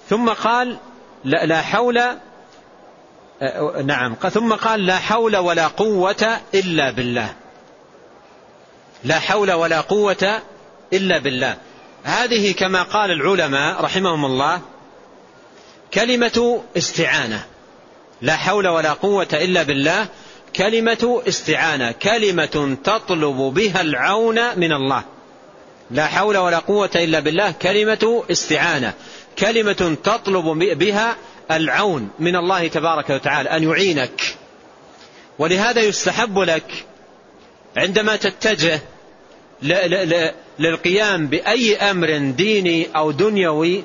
[0.09, 0.77] ثم قال
[1.23, 2.01] لا, لا حول
[3.85, 7.33] نعم ثم قال لا حول ولا قوة إلا بالله.
[9.03, 10.41] لا حول ولا قوة
[10.93, 11.57] إلا بالله.
[12.03, 14.61] هذه كما قال العلماء رحمهم الله
[15.93, 17.45] كلمة استعانة.
[18.21, 20.07] لا حول ولا قوة إلا بالله
[20.55, 25.03] كلمة استعانة كلمة تطلب بها العون من الله.
[25.91, 28.93] لا حول ولا قوة إلا بالله كلمة استعانة.
[29.39, 30.45] كلمة تطلب
[30.79, 31.15] بها
[31.51, 34.37] العون من الله تبارك وتعالى أن يعينك.
[35.39, 36.85] ولهذا يستحب لك
[37.77, 38.79] عندما تتجه
[40.59, 43.83] للقيام بأي أمر ديني أو دنيوي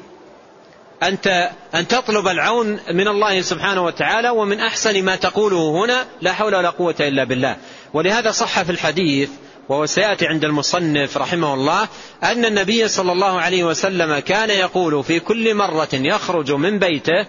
[1.03, 6.55] أنت أن تطلب العون من الله سبحانه وتعالى ومن أحسن ما تقوله هنا لا حول
[6.55, 7.57] ولا قوة إلا بالله.
[7.95, 9.31] ولهذا صح في الحديث
[9.69, 11.89] وهو سيأتي عند المصنف رحمه الله
[12.25, 17.27] أن النبي صلى الله عليه وسلم كان يقول في كل مرة يخرج من بيته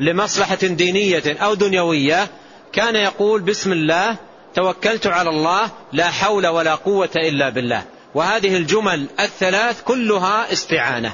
[0.00, 2.28] لمصلحة دينية أو دنيوية
[2.72, 4.16] كان يقول بسم الله
[4.54, 7.84] توكلت على الله لا حول ولا قوة إلا بالله.
[8.14, 11.12] وهذه الجمل الثلاث كلها استعانة.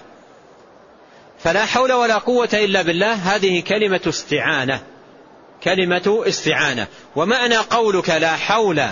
[1.39, 4.83] فلا حول ولا قوة إلا بالله هذه كلمة استعانة.
[5.65, 6.87] كلمة استعانة.
[7.17, 8.83] ومعنى قولك لا حول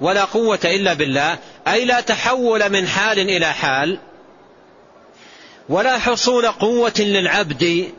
[0.00, 1.38] ولا قوة إلا بالله
[1.68, 3.98] أي لا تحول من حال إلى حال.
[5.68, 7.92] ولا حصول قوة للعبد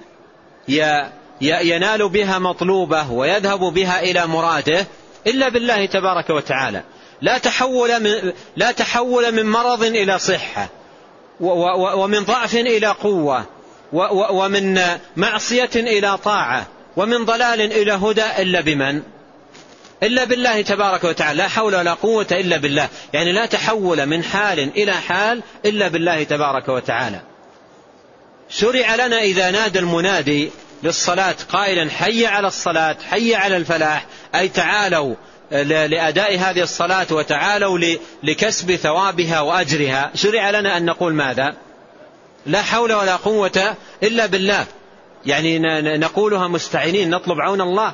[1.41, 4.87] ينال بها مطلوبه ويذهب بها إلى مراده
[5.27, 6.83] إلا بالله تبارك وتعالى.
[7.21, 10.69] لا تحول من, لا تحول من مرض إلى صحة
[11.39, 13.45] ومن ضعف إلى قوة
[14.29, 14.79] ومن
[15.15, 16.67] معصية إلى طاعة
[16.97, 19.01] ومن ضلال إلى هدى إلا بمن؟
[20.05, 22.89] إلا بالله تبارك وتعالى لا حول ولا قوة إلا بالله.
[23.13, 27.21] يعني لا تحول من حال إلى حال إلا بالله تبارك وتعالى.
[28.49, 30.51] شرع لنا إذا نادى المنادي
[30.83, 35.15] للصلاة قائلا حي على الصلاة حي على الفلاح أي تعالوا
[35.51, 37.79] لأداء هذه الصلاة وتعالوا
[38.23, 40.11] لكسب ثوابها وأجرها.
[40.15, 41.53] شرع لنا أن نقول ماذا؟
[42.45, 44.65] لا حول ولا قوة إلا بالله.
[45.25, 45.59] يعني
[45.97, 47.93] نقولها مستعينين نطلب عون الله.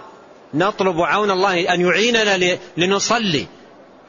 [0.54, 3.47] نطلب عون الله أن يعيننا لنصلي.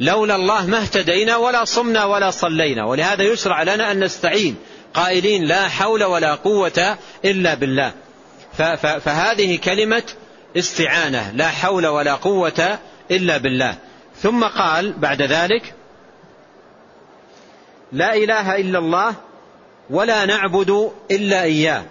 [0.00, 2.84] لولا الله ما اهتدينا ولا صمنا ولا صلينا.
[2.84, 4.56] ولهذا يشرع لنا أن نستعين.
[4.94, 7.92] قائلين لا حول ولا قوة إلا بالله.
[8.78, 10.02] فهذه كلمة
[10.56, 11.32] استعانة.
[11.34, 12.78] لا حول ولا قوة
[13.10, 13.74] إلا بالله.
[14.22, 15.74] ثم قال بعد ذلك
[17.92, 19.14] لا إله إلا الله
[19.90, 21.84] ولا نعبد إلا إياه.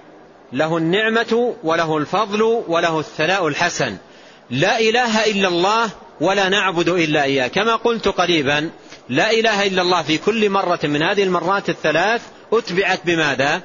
[0.54, 3.98] له النعمة وله الفضل وله الثناء الحسن.
[4.52, 5.90] لا إله إلا الله
[6.22, 7.48] ولا نعبد إلا إياه.
[7.48, 8.70] كما قلت قريبا
[9.10, 12.22] لا إله إلا الله في كل مرة من هذه المرات الثلاث
[12.54, 13.62] أتبعت بماذا؟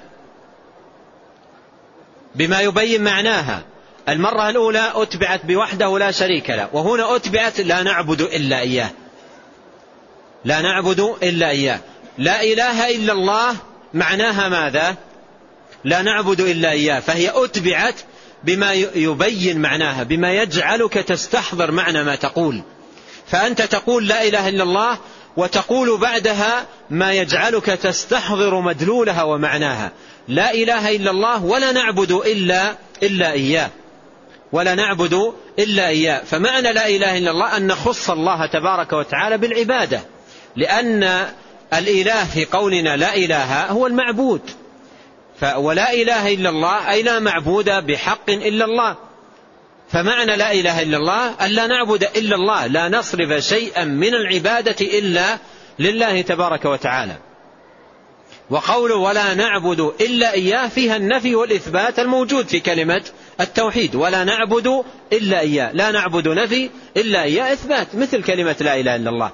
[2.34, 3.62] بما يبين معناها.
[4.08, 8.90] المرة الأولى أتبعت بوحده لا شريك له وهنا أتبعت لا نعبد إلا إياه.
[10.44, 11.80] لا نعبد إلا إياه.
[12.18, 13.56] لا إله إلا الله
[13.94, 14.96] معناها ماذا؟
[15.84, 17.94] لا نعبد إلا إياه فهي أتبعت
[18.44, 22.62] بما يبين معناها بما يجعلك تستحضر معنى ما تقول.
[23.26, 24.98] فأنت تقول لا إله إلا الله
[25.36, 29.92] وتقول بعدها ما يجعلك تستحضر مدلولها ومعناها.
[30.28, 33.70] لا إله إلا الله ولا نعبد إلا إلا إياه.
[34.52, 36.24] ولا نعبد إلا إياه.
[36.24, 40.00] فمعنى لا إله إلا الله أن نخص الله تبارك وتعالى بالعبادة
[40.56, 41.28] لأن
[41.74, 44.40] الإله في قولنا لا إله هو المعبود.
[45.42, 48.96] ولا إله إلا الله أي لا معبود بحق إلا الله؟
[49.88, 54.98] فمعنى لا إله إلا الله أن لا نعبد إلا الله لا نصرف شيئا من العبادة
[54.98, 55.38] إلا
[55.78, 57.16] لله تبارك وتعالى.
[58.50, 63.02] وقول ولا نعبد إلا إياه فيها النفي والإثبات الموجود في كلمة
[63.40, 68.96] التوحيد ولا نعبد إلا إياه لا نعبد نفي إلا إياه إثبات مثل كلمة لا إله
[68.96, 69.30] إلا الله.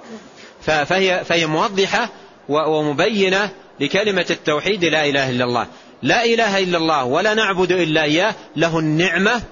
[0.62, 2.09] فهي, فهي موضحة
[2.48, 3.50] ومبينة
[3.80, 5.66] لكلمة التوحيد لا إله إلا الله.
[6.03, 9.42] لا إله إلا الله ولا نعبد إلا إياه له النعمة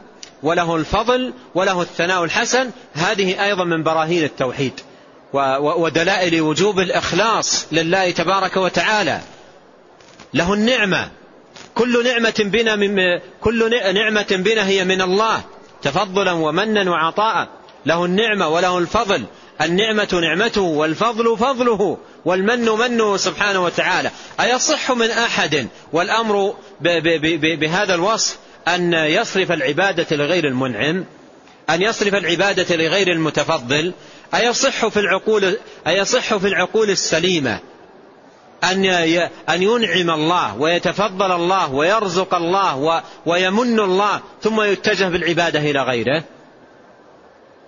[0.43, 2.71] وله الفضل وله الثناء الحسن.
[2.93, 4.81] هذه أيضا من براهين التوحيد
[5.61, 9.21] ودلائل وجوب الإخلاص لله تبارك وتعالى.
[10.35, 11.11] له النعمة.
[11.75, 12.97] كل نعمة بنا من
[13.41, 15.43] كل نعمة بنا هي من الله
[15.83, 17.49] تفضلا ومنا وعطاء.
[17.87, 19.25] له النعمة وله الفضل
[19.61, 24.11] النعمة نعمته والفضل فضله والمن منه سبحانه وتعالى.
[24.41, 26.55] أيصح من أحد والأمر
[27.61, 28.39] بهذا الوصف
[28.69, 31.05] أن يصرف العبادة لغير المنعم؟
[31.71, 33.93] أن يصرف العبادة لغير المتفضل؟
[34.35, 35.57] أيصح في العقول
[35.87, 37.59] أيصح في العقول السليمة
[38.65, 38.85] أن
[39.49, 46.25] أن ينعم الله ويتفضل الله ويرزق الله ويمن الله ثم يتجه بالعبادة إلى غيره؟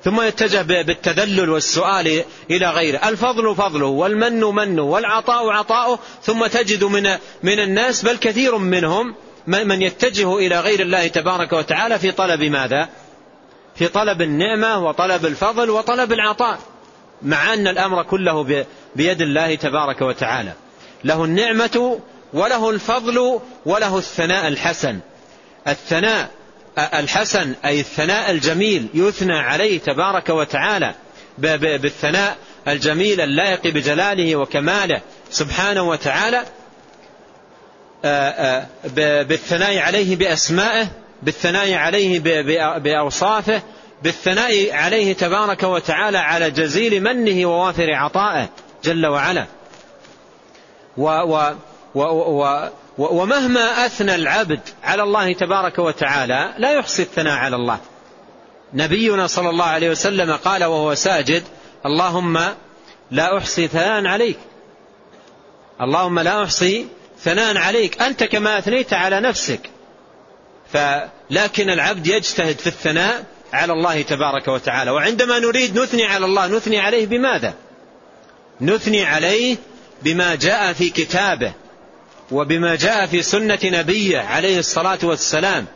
[0.04, 3.08] ثم يتجه بالتذلل والسؤال إلى غيره.
[3.08, 7.02] الفضل فضله والمن منه والعطاء عطاؤه ثم تجد من,
[7.42, 9.14] من الناس بل كثير منهم
[9.46, 12.88] من يتجه إلى غير الله تبارك وتعالى في طلب ماذا؟
[13.74, 16.58] في طلب النعمة وطلب الفضل وطلب العطاء
[17.22, 18.64] مع أن الأمر كله
[18.96, 20.52] بيد الله تبارك وتعالى.
[21.04, 22.00] له النعمة
[22.32, 24.98] وله الفضل وله الثناء الحسن.
[25.68, 26.30] الثناء
[26.78, 30.94] الحسن أي الثناء الجميل يثنى عليه تبارك وتعالى
[31.38, 32.36] بالثناء
[32.68, 35.00] الجميل اللائق بجلاله وكماله
[35.30, 36.42] سبحانه وتعالى
[39.24, 40.86] بالثناء عليه بأسمائه
[41.22, 42.20] بالثناء عليه
[42.78, 43.62] بأوصافه
[44.02, 48.48] بالثناء عليه تبارك وتعالى على جزيل منه ووافر عطائه
[48.84, 49.46] جل وعلا.
[50.96, 51.54] و و
[51.94, 52.02] و
[52.42, 57.80] و ومهما أثنى العبد على الله تبارك وتعالى لا يحصي الثناء على الله.
[58.74, 61.42] نبينا صلى الله عليه وسلم قال وهو ساجد
[61.86, 62.38] اللهم
[63.10, 64.38] لا أحصي ثناء عليك.
[65.80, 66.86] اللهم لا أحصي
[67.20, 68.02] ثناء عليك.
[68.02, 69.70] أنت كما أثنيت على نفسك.
[70.72, 74.90] فلكن العبد يجتهد في الثناء على الله تبارك وتعالى.
[74.90, 77.54] وعندما نريد نثني على الله نثني عليه بماذا؟
[78.60, 79.56] نثني عليه
[80.02, 81.52] بما جاء في كتابه.
[82.32, 85.66] وبما جاء في سنة نبيه عليه الصلاة والسلام.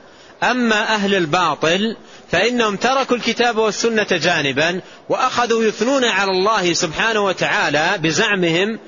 [0.42, 1.96] أما أهل الباطل
[2.32, 8.78] فإنهم تركوا الكتاب والسنة جانبا وأخذوا يثنون على الله سبحانه وتعالى بزعمهم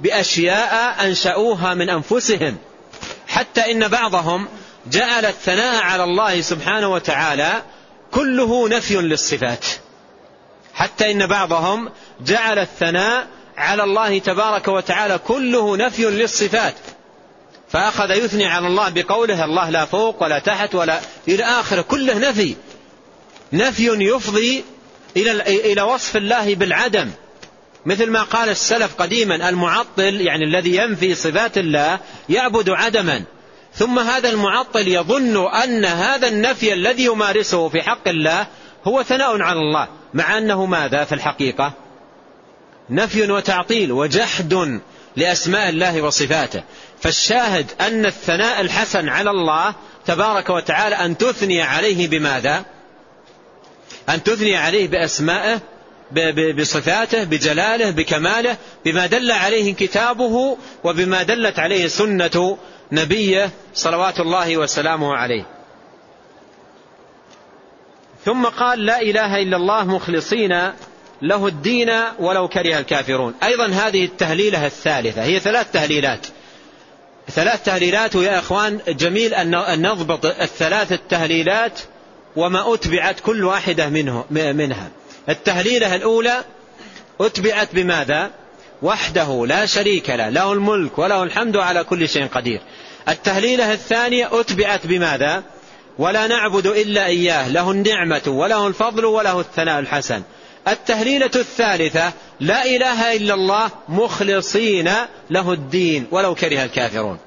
[0.00, 2.56] بأشياء أنشأوها من أنفسهم.
[3.28, 4.48] حتى إن بعضهم
[4.90, 7.62] جعل الثناء على الله سبحانه وتعالى
[8.10, 9.64] كله نفي للصفات.
[10.74, 13.26] حتى إن بعضهم جعل الثناء
[13.58, 16.74] على الله تبارك وتعالى كله نفي للصفات.
[17.70, 21.82] فأخذ يثني على الله بقوله الله لا فوق ولا تحت ولا إلى آخره.
[21.82, 22.56] كله نفي.
[23.52, 24.64] نفي يفضي
[25.16, 25.30] إلى
[25.72, 27.10] إلى وصف الله بالعدم.
[27.86, 31.98] مثل ما قال السلف قديما المعطل يعني الذي ينفي صفات الله
[32.28, 33.24] يعبد عدما.
[33.74, 38.46] ثم هذا المعطل يظن أن هذا النفي الذي يمارسه في حق الله
[38.84, 41.87] هو ثناء على الله مع أنه ماذا في الحقيقة؟
[42.90, 44.80] نفي وتعطيل وجحد
[45.16, 46.62] لأسماء الله وصفاته.
[47.00, 49.74] فالشاهد أن الثناء الحسن على الله
[50.06, 52.64] تبارك وتعالى أن تثني عليه بماذا؟
[54.08, 55.60] أن تثني عليه بأسمائه
[56.58, 62.58] بصفاته بجلاله بكماله بما دل عليه كتابه وبما دلت عليه سنة
[62.92, 65.46] نبيه صلوات الله وسلامه عليه.
[68.24, 70.72] ثم قال لا إله إلا الله مخلصين
[71.22, 73.34] له الدين ولو كره الكافرون.
[73.42, 75.22] أيضا هذه التهليلة الثالثة.
[75.22, 76.26] هي ثلاث تهليلات.
[77.30, 81.80] ثلاث تهليلات ويا إخوان جميل أن نضبط الثلاث التهليلات
[82.36, 84.88] وما أتبعت كل واحدة منه منها.
[85.28, 86.44] التهليلة الأولى
[87.20, 88.30] أتبعت بماذا؟
[88.82, 92.60] وحده لا شريك له له الملك وله الحمد على كل شيء قدير.
[93.08, 95.42] التهليلة الثانية أتبعت بماذا؟
[95.98, 100.22] ولا نعبد إلا إياه له النعمة وله الفضل وله الثناء الحسن.
[100.72, 104.90] التهليلة الثالثة لا إله إلا الله مخلصين
[105.30, 107.18] له الدين ولو كره الكافرون.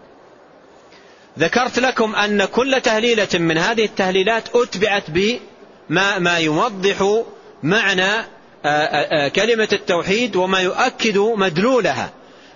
[1.40, 7.24] ذكرت لكم أن كل تهليلة من هذه التهليلات أتبعت بما ما يوضح
[7.64, 8.26] معنى
[9.30, 12.10] كلمة التوحيد وما يؤكد مدلولها.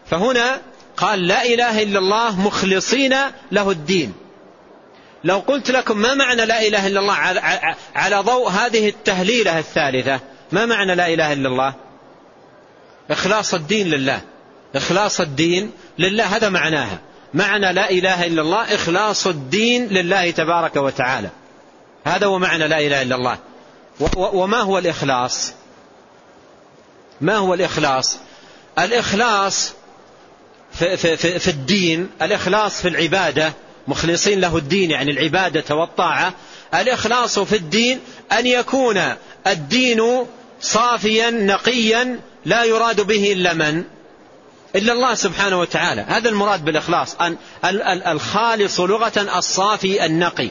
[0.09, 0.61] فهنا
[0.97, 3.15] قال لا إله إلا الله مخلصين
[3.51, 4.13] له الدين.
[5.23, 7.13] لو قلت لكم ما معنى لا إله إلا الله
[7.95, 10.19] على ضوء هذه التهليلة الثالثة
[10.55, 11.73] ما معنى لا إله إلا الله؟
[13.11, 14.21] إخلاص الدين لله.
[14.75, 16.99] إخلاص الدين لله هذا معناها.
[17.33, 21.29] معنى لا إله إلا الله إخلاص الدين لله تبارك وتعالى.
[22.05, 23.37] هذا هو معنى لا إله إلا الله.
[24.15, 25.53] وما هو الإخلاص؟
[27.21, 28.17] ما هو الإخلاص؟
[28.79, 29.73] الإخلاص
[30.73, 33.53] في, في, في, في الدين الإخلاص في العبادة.
[33.87, 36.33] مخلصين له الدين يعني العبادة والطاعة.
[36.73, 37.99] الإخلاص في الدين
[38.31, 39.01] أن يكون
[39.47, 40.25] الدين
[40.61, 43.83] صافيا نقيا لا يراد به إلا من؟
[44.75, 46.05] إلا الله سبحانه وتعالى.
[46.07, 47.37] هذا المراد بالإخلاص أن
[48.07, 50.49] الخالص لغة الصافي النقي.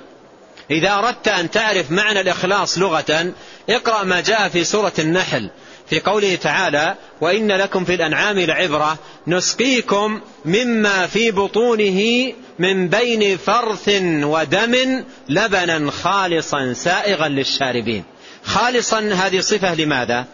[0.71, 3.33] إذا أردت أن تعرف معنى الإخلاص لغة
[3.71, 5.51] اقرأ ما جاء في سورة النحل
[5.91, 13.89] في قوله تعالى وإن لكم في الأنعام لعبرة نسقيكم مما في بطونه من بين فرث
[14.23, 18.05] ودم لبنا خالصا سائغا للشاربين.
[18.45, 20.25] خالصا هذه صفة لماذا؟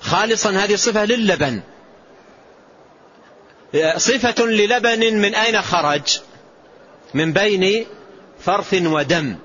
[0.00, 1.60] خالصا هذه صفة للبن.
[3.96, 6.20] صفة للبن من أين خرج؟
[7.14, 7.86] من بين
[8.40, 9.36] فرث ودم.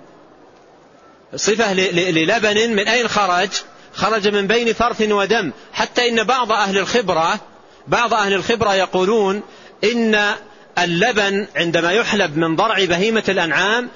[1.36, 3.50] صفة للبن من أين خرج؟
[3.94, 5.52] خرج من بين فرث ودم.
[5.74, 7.40] حتى إن بعض أهل الخبرة
[7.88, 9.42] بعض أهل الخبرة يقولون
[9.84, 10.36] إن
[10.78, 13.90] اللبن عندما يحلب من ضرع بهيمة الأنعام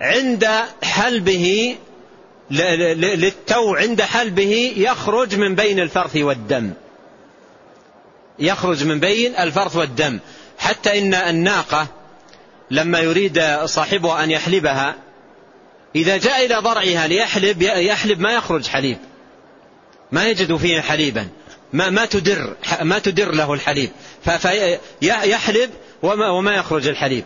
[0.00, 0.48] عند
[0.82, 1.76] حلبه
[2.50, 6.72] للتو عند حلبه يخرج من بين الفرث والدم.
[8.38, 10.18] يخرج من بين الفرث والدم.
[10.58, 11.86] حتى إن الناقة
[12.70, 14.94] لما يريد صاحبها أن يحلبها
[15.96, 18.98] إذا جاء إلى ضرعها ليحلب يحلب ما يخرج حليب.
[20.12, 21.28] ما يجد فيه حليبا.
[21.72, 23.90] ما ما تدر ما تدر له الحليب.
[25.00, 25.70] فيحلب
[26.02, 27.24] وما, وما يخرج الحليب.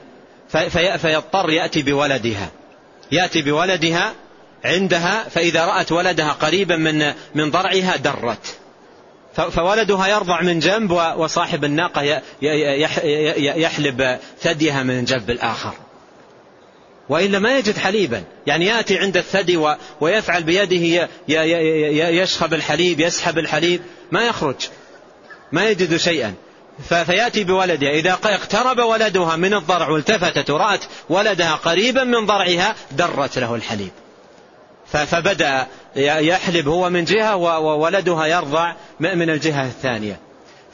[0.99, 2.51] فيضطر يأتي بولدها.
[3.13, 4.15] يأتي بولدها
[4.65, 8.57] عندها فإذا رأت ولدها قريبا من من ضرعها درت.
[9.35, 12.23] فولدها يرضع من جنب وصاحب الناقة
[13.57, 15.73] يحلب ثديها من جنب الآخر.
[17.09, 18.25] وإلا ما يجد حليبا.
[18.47, 21.09] يعني يأتي عند الثدي ويفعل بيده
[22.09, 23.81] يشخب الحليب يسحب الحليب.
[24.13, 24.57] ما يخرج.
[25.53, 26.35] ما يجد شيئا.
[26.89, 33.55] فيأتي بولدها إذا اقترب ولدها من الضرع والتفتت ورأت ولدها قريبا من ضرعها درت له
[33.55, 33.91] الحليب.
[34.87, 35.67] فبدأ
[35.97, 40.21] يحلب هو من جهة وولدها يرضع من الجهة الثانية.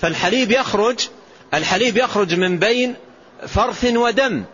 [0.01, 1.09] فالحليب يخرج
[1.55, 2.95] الحليب يخرج من بين
[3.49, 4.45] فرث ودم.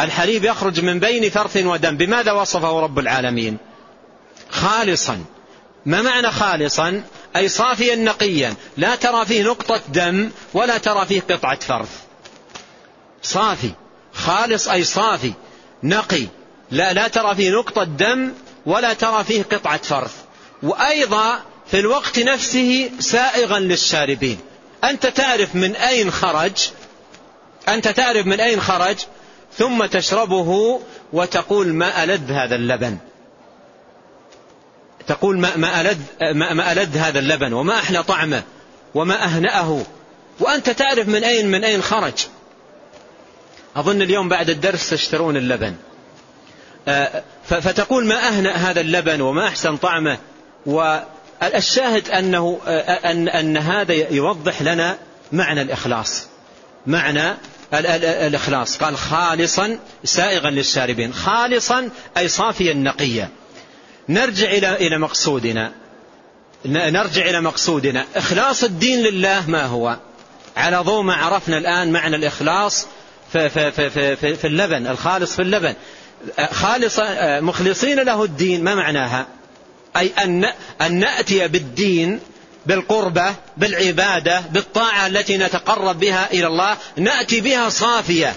[0.00, 1.96] الحليب يخرج من بين فرث ودم.
[1.96, 3.56] بماذا وصفه رب العالمين؟
[4.50, 5.24] خالصا.
[5.86, 7.02] ما معنى خالصا؟
[7.36, 8.54] أي صافيا نقيا.
[8.76, 12.00] لا ترى فيه نقطة دم ولا ترى فيه قطعة فرث.
[13.22, 13.70] صافي.
[14.12, 15.32] خالص أي صافي.
[15.82, 16.26] نقي.
[16.70, 18.32] لا, لا ترى فيه نقطة دم
[18.66, 20.14] ولا ترى فيه قطعة فرث.
[20.62, 24.38] وأيضا في الوقت نفسه سائغا للشاربين.
[24.84, 26.70] أنت تعرف من أين خرج؟
[27.68, 28.96] أنت تعرف من أين خرج؟
[29.58, 30.80] ثم تشربه
[31.12, 32.98] وتقول ما ألذ هذا اللبن.
[35.06, 38.42] تقول ما, ما, ألذ, ما, ما ألذ هذا اللبن وما أحلى طعمه
[38.94, 39.82] وما أهنأه.
[40.40, 42.26] وأنت تعرف من أين من أين خرج.
[43.76, 45.74] أظن اليوم بعد الدرس تشترون اللبن.
[46.88, 50.18] آه، فتقول ما أهنأ هذا اللبن وما أحسن طعمه.
[50.66, 52.60] والشاهد أنه
[53.04, 54.98] أن, أن هذا يوضح لنا
[55.32, 56.26] معنى الإخلاص.
[56.86, 57.34] معنى
[57.72, 58.76] الإخلاص.
[58.76, 61.12] قال خالصا سائغا للشاربين.
[61.14, 63.28] خالصا أي صافيا نقيا
[64.08, 65.72] نرجع إلى إلى مقصودنا.
[66.66, 68.04] نرجع إلى مقصودنا.
[68.16, 69.96] إخلاص الدين لله ما هو؟
[70.56, 72.86] على ضوء ما عرفنا الآن معنى الإخلاص
[73.32, 75.74] في, في, في, في, في اللبن الخالص في اللبن.
[76.50, 77.00] خالص
[77.40, 79.26] مخلصين له الدين ما معناها؟
[79.96, 80.44] أي أن,
[80.80, 82.20] أن نأتي بالدين
[82.66, 88.36] بالقربة بالعبادة بالطاعة التي نتقرب بها إلى الله نأتي بها صافية.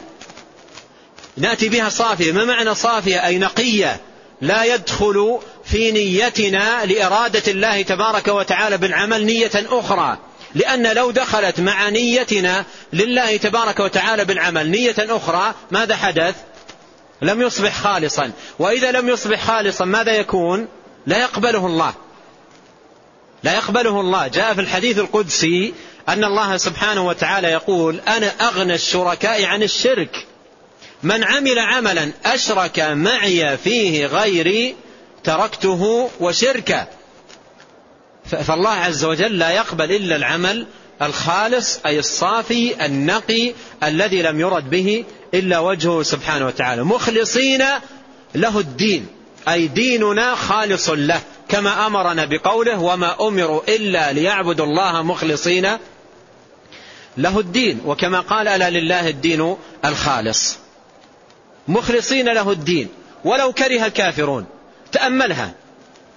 [1.38, 2.31] نأتي بها صافية.
[2.31, 3.99] ما معنى صافية؟ أي نقية.
[4.41, 10.17] لا يدخل في نيتنا لإرادة الله تبارك وتعالى بالعمل نية أخرى.
[10.55, 16.36] لأن لو دخلت مع نيتنا لله تبارك وتعالى بالعمل نية أخرى ماذا حدث؟
[17.22, 18.32] لم يصبح خالصا.
[18.59, 20.68] وإذا لم يصبح خالصا ماذا يكون؟
[21.07, 21.93] لا يقبله الله.
[23.43, 24.28] لا يقبله الله.
[24.28, 25.74] جاء في الحديث القدسي
[26.09, 30.28] أن الله سبحانه وتعالى يقول أنا أغنى الشركاء عن الشرك.
[31.03, 34.76] من عمل عملا أشرك معي فيه غيري
[35.24, 36.88] تركته وشركه.
[38.26, 40.68] فالله عز وجل لا يقبل إلا العمل
[41.02, 46.84] الخالص أي الصافي النقي الذي لم يرد به إلا وجهه سبحانه وتعالى.
[46.84, 47.64] مخلصين
[48.36, 49.08] له الدين
[49.50, 55.78] أي ديننا خالص له كما أمرنا بقوله وما أمروا إلا ليعبدوا الله مخلصين
[57.18, 60.58] له الدين وكما قال ألا لله الدين الخالص
[61.68, 62.88] مخلصين له الدين
[63.24, 64.46] ولو كره الكافرون.
[64.91, 65.54] تأملها.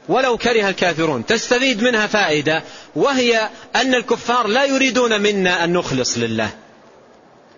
[0.08, 1.26] ولو كره الكافرون.
[1.26, 2.62] تستفيد منها فائدة
[2.96, 6.50] وهي أن الكفار لا يريدون منا أن نخلص لله.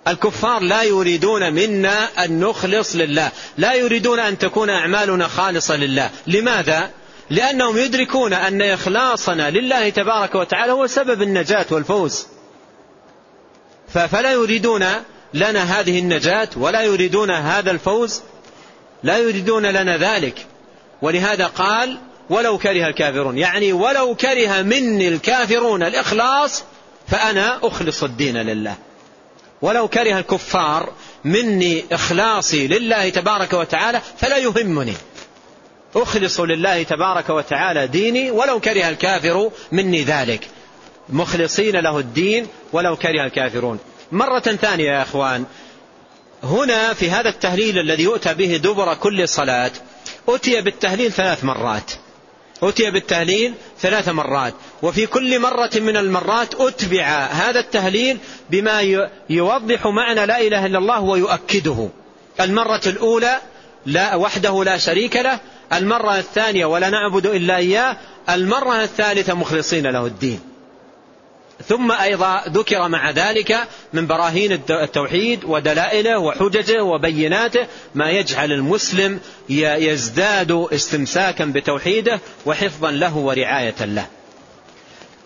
[0.09, 3.31] الكفار لا يريدون منا أن نخلص لله.
[3.59, 6.11] لا يريدون أن تكون أعمالنا خالصة لله.
[6.27, 6.91] لماذا؟
[7.31, 12.27] لأنهم يدركون أن إخلاصنا لله تبارك وتعالى هو سبب النجاة والفوز.
[13.89, 14.85] فلا يريدون
[15.35, 18.21] لنا هذه النجاة ولا يريدون هذا الفوز
[19.03, 20.47] لا يريدون لنا ذلك.
[21.03, 21.99] ولهذا قال
[22.31, 23.39] ولو كره الكافرون.
[23.39, 26.65] يعني ولو كره مني الكافرون الإخلاص
[27.09, 28.77] فأنا أخلص الدين لله.
[29.63, 30.93] ولو كره الكفار
[31.25, 34.95] مني إخلاصي لله تبارك وتعالى فلا يهمني.
[35.97, 40.49] أخلص لله تبارك وتعالى ديني ولو كره الكافر مني ذلك.
[41.09, 43.79] مخلصين له الدين ولو كره الكافرون.
[44.13, 45.45] مرة ثانية يا أخوان.
[46.43, 49.71] هنا في هذا التهليل الذي يؤتى به دبر كل صلاة
[50.29, 51.91] أتي بالتهليل ثلاث مرات.
[52.63, 58.19] أتي بالتهليل ثلاث مرات وفي كل مرة من المرات أتبع هذا التهليل
[58.51, 61.89] بما يوضح معنى لا إله إلا الله ويؤكده.
[62.41, 63.41] المرة الأولى
[63.87, 65.39] لا وحده لا شريك له
[65.73, 67.97] المرة الثانية ولا نعبد إلا إياه
[68.29, 70.50] المرة الثالثة مخلصين له الدين.
[71.69, 73.59] ثم أيضا ذكر مع ذلك
[73.93, 83.85] من براهين التوحيد ودلائله وحججه وبيناته ما يجعل المسلم يزداد استمساكا بتوحيده وحفظا له ورعاية
[83.85, 84.07] له.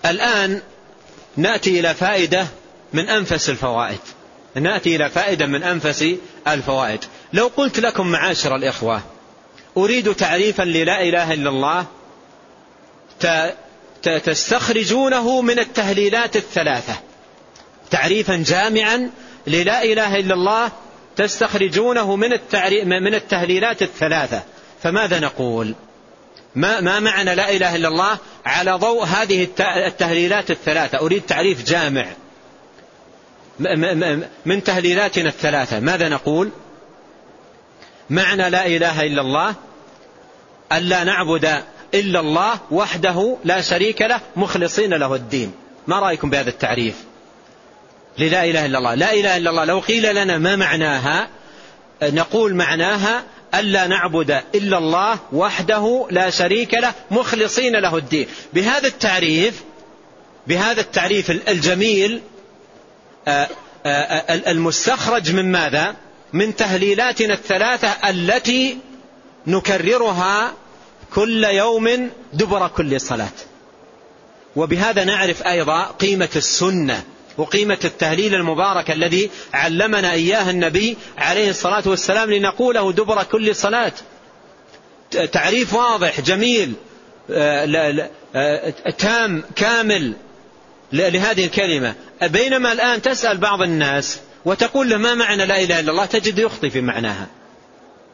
[0.07, 0.61] الآن
[1.37, 2.47] نأتي إلى فائدة
[2.93, 4.01] من أنفس الفوائد.
[4.55, 6.05] نأتي إلى فائدة من أنفس
[6.49, 7.05] الفوائد.
[7.33, 9.03] لو قلت لكم معاشر الإخوة
[9.77, 11.87] أريد تعريفا للا إله إلا الله
[14.09, 16.95] تستخرجونه من التهليلات الثلاثة.
[17.91, 19.11] تعريفا جامعا
[19.47, 20.73] للا إله إلا الله
[21.17, 22.31] تستخرجونه من,
[22.85, 24.43] من التهليلات الثلاثة.
[24.83, 25.75] فماذا نقول؟
[26.55, 32.07] ما, ما معنى لا إله إلا الله على ضوء هذه التهليلات الثلاثة؟ أريد تعريف جامع.
[34.47, 35.81] من تهليلاتنا الثلاثة.
[35.81, 36.51] ماذا نقول؟
[38.11, 39.55] معنى لا إله إلا الله
[40.73, 41.63] ألا نعبد
[41.95, 45.53] إلا الله وحده لا شريك له مخلصين له الدين.
[45.87, 46.95] ما رأيكم بهذا التعريف؟
[48.19, 48.95] للا إله إلا الله.
[48.95, 49.65] لا إله إلا الله.
[49.65, 51.29] لو قيل لنا ما معناها
[52.03, 53.25] نقول معناها
[53.55, 58.27] ألا نعبد إلا الله وحده لا شريك له مخلصين له الدين.
[58.53, 59.63] بهذا التعريف
[60.47, 62.21] بهذا التعريف الجميل
[63.29, 63.49] آه،
[63.87, 65.95] آه، المستخرج من ماذا؟
[66.33, 68.79] من تهليلاتنا الثلاثة التي
[69.47, 70.53] نكررها
[71.15, 73.33] كل يوم دبر كل صلاة.
[74.57, 77.05] وبهذا نعرف أيضا قيمة السنة
[77.39, 83.93] وقيمة التهليل المبارك الذي علمنا إياه النبي عليه الصلاة والسلام لنقوله دبر كل صلاة.
[85.33, 86.73] تعريف واضح جميل
[87.31, 90.13] آه، آه، تام كامل
[90.93, 91.95] لهذه الكلمة.
[92.23, 96.71] بينما الآن تسأل بعض الناس وتقول له ما معنى لا إله إلا الله تجد يخطي
[96.71, 97.27] في معناها.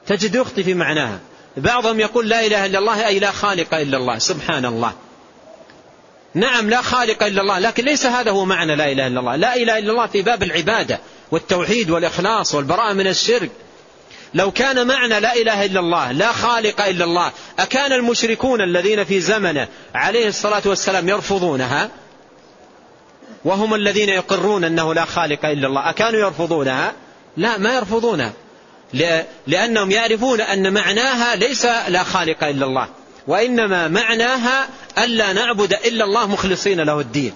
[0.07, 1.20] تجد يخطي في معناها.
[1.57, 4.92] بعضهم يقول لا إله إلا الله أي لا خالق إلا الله سبحان الله
[6.34, 9.36] نعم لا خالق إلا الله لكن ليس هذا هو معنى لا إله إلا الله.
[9.36, 13.51] لا إله إلا الله في باب العبادة والتوحيد والإخلاص والبراءة من الشرك.
[14.34, 19.20] لو كان معنى لا إله إلا الله لا خالق إلا الله أكان المشركون الذين في
[19.20, 21.90] زمنه عليه الصلاة والسلام يرفضونها؟
[23.44, 26.92] وهم الذين يقرون أنه لا خالق إلا الله أكانوا يرفضونها؟
[27.36, 28.32] لا ما يرفضونها.
[29.47, 32.88] لأنهم يعرفون أن معناها ليس لا خالق إلا الله
[33.26, 34.68] وإنما معناها
[34.99, 37.32] ألا نعبد إلا الله مخلصين له الدين.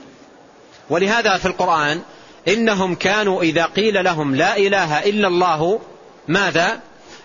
[0.91, 2.03] ولهذا في القرآن
[2.49, 5.81] إنهم كانوا إذا قيل لهم لا إله إلا الله
[6.29, 6.81] ماذا؟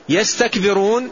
[0.09, 1.11] يستكبرون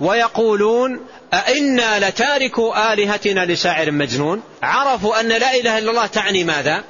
[0.00, 1.00] ويقولون
[1.34, 4.42] أئنا لتاركوا آلهتنا لشاعر مجنون.
[4.62, 6.84] عرفوا أن لا إله إلا الله تعني ماذا؟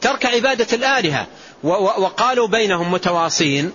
[0.00, 1.26] ترك عبادة الآلهة.
[1.62, 3.72] وقالوا بينهم متواصين.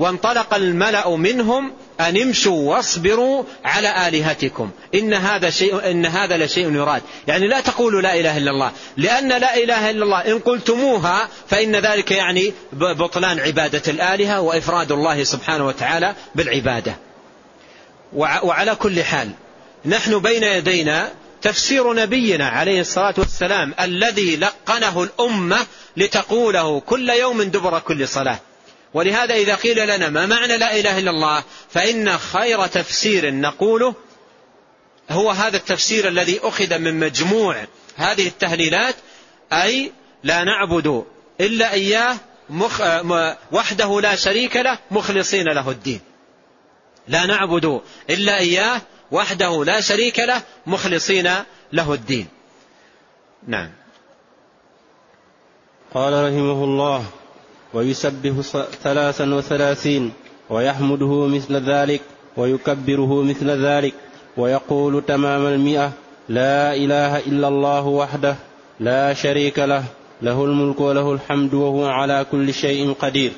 [0.00, 4.70] وانطلق الملأ منهم أن امشوا واصبروا على آلهتكم.
[4.94, 7.02] إن هذا شيء إن هذا لشيء يراد.
[7.28, 8.72] يعني لا تقولوا لا إله إلا الله.
[8.96, 15.24] لأن لا إله إلا الله إن قلتموها فإن ذلك يعني بطلان عبادة الآلهة وإفراد الله
[15.24, 16.96] سبحانه وتعالى بالعبادة.
[18.12, 19.30] وعلى كل حال
[19.86, 21.08] نحن بين يدينا
[21.42, 25.58] تفسير نبينا عليه الصلاة والسلام الذي لقنه الأمة
[25.96, 28.38] لتقوله كل يوم دبر كل صلاة.
[28.94, 33.94] ولهذا إذا قيل لنا ما معنى لا إله إلا الله فإن خير تفسير نقوله
[35.10, 37.64] هو هذا التفسير الذي أخذ من مجموع
[37.96, 38.94] هذه التهليلات
[39.52, 41.04] أي لا نعبد
[41.40, 42.16] إلا إياه
[42.50, 42.80] مخ
[43.52, 46.00] وحده لا شريك له مخلصين له الدين.
[47.08, 47.80] لا نعبد
[48.10, 48.80] إلا إياه
[49.10, 51.34] وحده لا شريك له مخلصين
[51.72, 52.28] له الدين.
[53.46, 53.70] نعم.
[55.94, 57.06] قال رحمه الله
[57.74, 58.30] ويسبح
[58.82, 60.12] ثلاثا وثلاثين
[60.50, 62.00] ويحمده مثل ذلك
[62.36, 63.94] ويكبره مثل ذلك
[64.36, 65.92] ويقول تمام المئة
[66.28, 68.36] لا إله إلا الله وحده
[68.80, 69.84] لا شريك له
[70.22, 73.32] له الملك وله الحمد وهو على كل شيء قدير.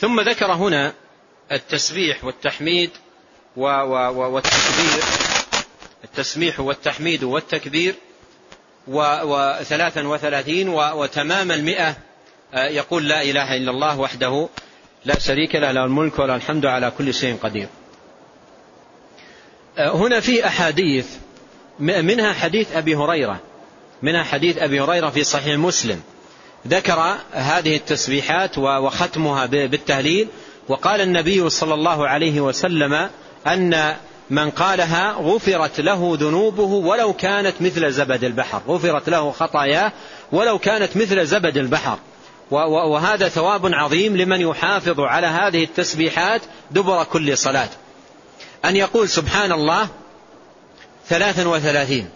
[0.00, 0.92] ثم ذكر هنا
[1.52, 2.90] التسبيح والتحميد
[3.56, 5.02] والتكبير
[6.04, 7.94] التسبيح والتحميد والتكبير
[8.86, 11.96] وثلاثا وثلاثين وتمام المئة
[12.54, 14.48] يقول لا إله إلا الله وحده
[15.04, 17.68] لا شريك له له الملك وله الحمد على كل شيء قدير.
[19.78, 21.06] آه، هنا في أحاديث
[21.78, 23.40] منها حديث أبي هريرة
[24.02, 26.02] منها حديث أبي هريرة في صحيح مسلم.
[26.68, 30.28] ذكر هذه التسبيحات وختمها بالتهليل
[30.68, 33.10] وقال النبي صلى الله عليه وسلم
[33.46, 33.96] أن
[34.30, 38.62] من قالها غفرت له ذنوبه ولو كانت مثل زبد البحر.
[38.68, 39.92] غفرت له خطاياه
[40.32, 41.98] ولو كانت مثل زبد البحر.
[42.50, 46.40] وهذا ثواب عظيم لمن يحافظ على هذه التسبيحات
[46.70, 47.68] دبر كل صلاة.
[48.64, 49.88] أن يقول سبحان الله
[51.08, 52.08] ثلاثا وثلاثين.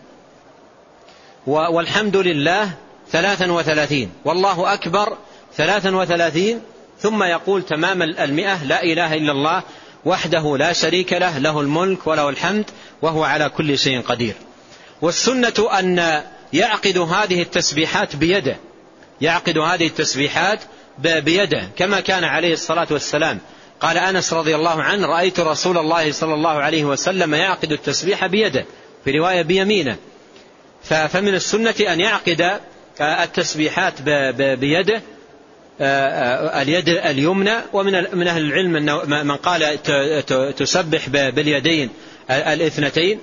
[1.47, 2.71] والحمد لله
[3.11, 4.11] ثلاثا وثلاثين.
[4.25, 5.17] والله أكبر
[5.57, 6.61] ثلاثا وثلاثين.
[7.01, 9.63] ثم يقول تمام المئة لا إله إلا الله
[10.05, 12.71] وحده لا شريك له له الملك وله الحمد
[13.03, 14.35] وهو على كل شيء قدير.
[15.03, 16.23] والسنة أن
[16.53, 18.57] يعقد هذه التسبيحات بيده.
[19.21, 20.61] يعقد هذه التسبيحات
[20.99, 23.39] بيده كما كان عليه الصلاة والسلام.
[23.81, 28.65] قال أنس رضي الله عنه رأيت رسول الله صلى الله عليه وسلم يعقد التسبيح بيده
[29.05, 29.97] في رواية بيمينه.
[30.83, 32.61] فمن السنة أن يعقد
[33.01, 34.03] التسبيحات
[34.41, 35.03] بيده
[36.61, 37.55] اليد اليمنى.
[37.73, 38.73] ومن من أهل العلم
[39.27, 39.83] من قال
[40.57, 41.91] تسبح باليدين
[42.31, 43.21] الاثنتين.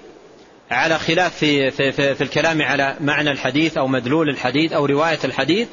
[0.71, 5.19] على خلاف في, في, في, في الكلام على معنى الحديث أو مدلول الحديث أو رواية
[5.23, 5.67] الحديث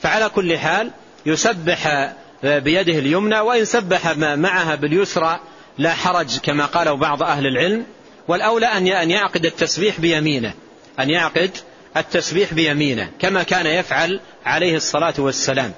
[0.00, 0.90] فعلى كل حال
[1.26, 2.12] يسبح
[2.42, 5.40] بيده اليمنى وإن سبح معها باليسرى
[5.78, 7.86] لا حرج كما قال بعض أهل العلم
[8.28, 10.54] والأولى أن يعقد التسبيح بيمينه
[11.00, 11.50] أن يعقد
[11.96, 15.72] التسبيح بيمينه كما كان يفعل عليه الصلاة والسلام.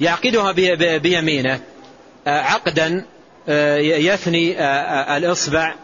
[0.00, 0.52] يعقدها
[0.98, 1.60] بيمينه
[2.26, 3.04] عقدا
[3.78, 4.60] يثني
[5.16, 5.74] الإصبع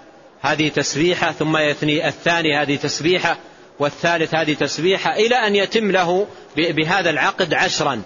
[0.43, 3.37] هذه تسبيحة ثم يثني الثاني هذه تسبيحة
[3.79, 6.27] والثالث هذه تسبيحة إلى أن يتم له
[6.57, 8.03] بهذا العقد عشرا.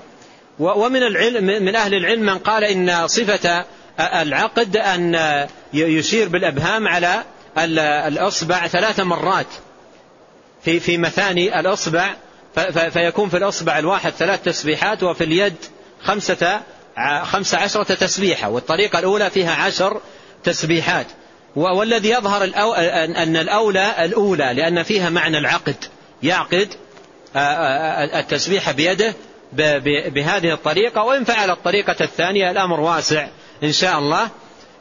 [0.59, 3.65] ومن العلم من أهل العلم من قال إن صفة
[4.01, 5.17] العقد أن
[5.73, 7.23] يشير بالأبهام على
[8.09, 9.47] الأصبع ثلاث مرات.
[10.65, 12.15] في في مثاني الأصبع
[12.91, 15.57] فيكون في الأصبع الواحد ثلاث تسبيحات وفي اليد
[16.03, 16.61] خمسة
[17.23, 20.01] خمس عشرة تسبيحة والطريقة الأولى فيها عشر
[20.45, 21.07] تسبيحات.
[21.57, 22.45] والذي يظهر
[23.17, 25.77] أن الأولى الأولى لأن فيها معنى العقد.
[26.23, 26.69] يعقد
[28.15, 29.15] التسبيح بيده
[30.09, 33.29] بهذه الطريقة وإن فعل الطريقة الثانية الأمر واسع
[33.63, 34.29] إن شاء الله.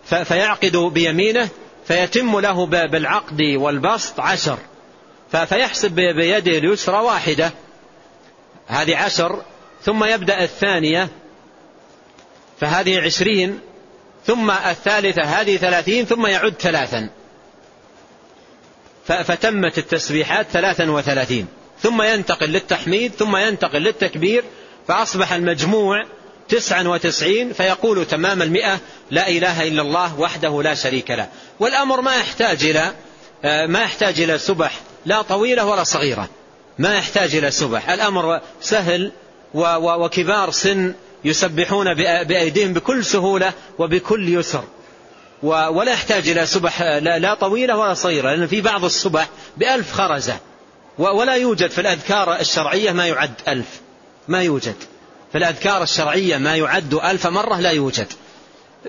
[0.03, 1.49] فيعقد بيمينه
[1.85, 4.57] فيتم له بالعقد والبسط عشر.
[5.31, 7.51] فيحسب بيده اليسرى واحدة.
[8.67, 9.41] هذه عشر
[9.81, 11.09] ثم يبدأ الثانية.
[12.59, 13.59] فهذه عشرين
[14.27, 17.09] ثم الثالثة هذه ثلاثين ثم يعد ثلاثا.
[19.05, 21.47] فتمت التسبيحات ثلاثا وثلاثين.
[21.81, 24.43] ثم ينتقل للتحميد ثم ينتقل للتكبير
[24.87, 26.03] فأصبح المجموع
[26.49, 28.79] تسعا وتسعين فيقول تمام المئة
[29.11, 31.27] لا إله إلا الله وحده لا شريك له.
[31.59, 32.93] والأمر ما يحتاج إلى
[33.67, 36.29] ما يحتاج إلى سبح لا طويلة ولا صغيرة.
[36.79, 37.89] ما يحتاج إلى سبح.
[37.89, 39.11] الأمر سهل
[39.53, 40.93] وكبار سن
[41.25, 41.93] يسبحون
[42.23, 44.63] بأيديهم بكل سهولة وبكل يسر.
[45.43, 50.37] ولا يحتاج إلى سبح لا طويلة ولا صغيرة لأن في بعض السبح بألف خرزة.
[50.97, 53.67] ولا يوجد في الأذكار الشرعية ما يعد ألف.
[54.27, 54.75] ما يوجد.
[55.31, 58.07] في الأذكار الشرعية ما يعد ألف مرة لا يوجد.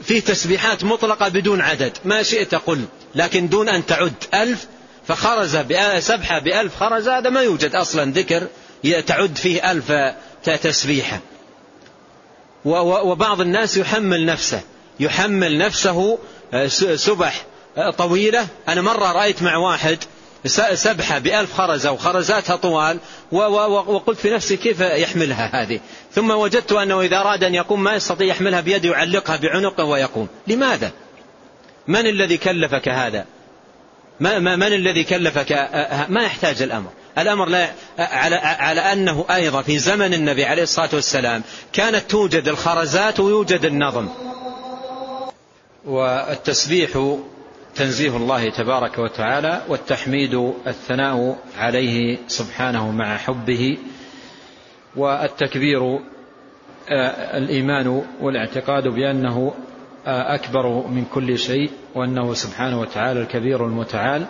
[0.02, 1.92] في تسبيحات مطلقة بدون عدد.
[2.04, 4.66] ما شئت قل لكن دون أن تعد ألف
[5.08, 5.56] فخرز
[5.98, 8.46] سبحة بألف خرز هذا ما يوجد أصلا ذكر
[9.06, 9.92] تعد فيه ألف
[10.62, 11.20] تسبيحة.
[12.64, 14.60] وبعض الناس يحمل نفسه
[15.00, 16.18] يحمل نفسه
[16.54, 17.44] آه، سبح
[17.76, 18.46] آه، طويلة.
[18.68, 19.98] أنا مرة رأيت مع واحد
[20.74, 22.98] سبحة بألف خرزة وخرزاتها طوال
[23.32, 25.80] وقلت في نفسي كيف يحملها هذه؟
[26.12, 30.28] ثم وجدت أنه إذا أراد أن يقوم ما يستطيع يحملها بيده يعلقها بعنقه ويقوم.
[30.46, 30.90] لماذا؟
[31.86, 33.26] من الذي كلفك هذا؟
[34.20, 40.14] من الذي كلفك آه، ما يحتاج الأمر؟ الأمر لا على, على أنه أيضا في زمن
[40.14, 41.42] النبي عليه الصلاة والسلام
[41.72, 44.08] كانت توجد الخرزات ويوجد النظم.
[45.84, 47.18] والتسبيح
[47.74, 53.78] تنزيه الله تبارك وتعالى والتحميد الثناء عليه سبحانه مع حبه
[54.96, 55.98] والتكبير
[56.88, 59.54] آه، الإيمان والاعتقاد بأنه
[60.06, 64.26] آه، أكبر من كل شيء وأنه سبحانه وتعالى الكبير المتعال.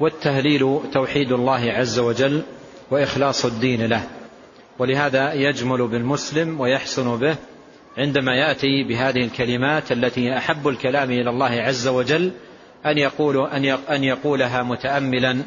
[0.00, 2.42] والتهليل توحيد الله عز وجل
[2.90, 4.08] وإخلاص الدين له.
[4.78, 7.36] ولهذا يجمل بالمسلم ويحسن به
[7.98, 12.32] عندما يأتي بهذه الكلمات التي أحب الكلام إلى الله عز وجل
[12.86, 13.48] أن يقول
[13.90, 15.42] أن يقولها متأملا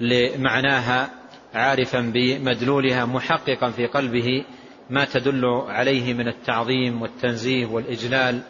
[0.00, 1.10] لمعناها
[1.54, 4.44] عارفا بمدلولها محققا في قلبه
[4.90, 8.40] ما تدل عليه من التعظيم والتنزيه والإجلال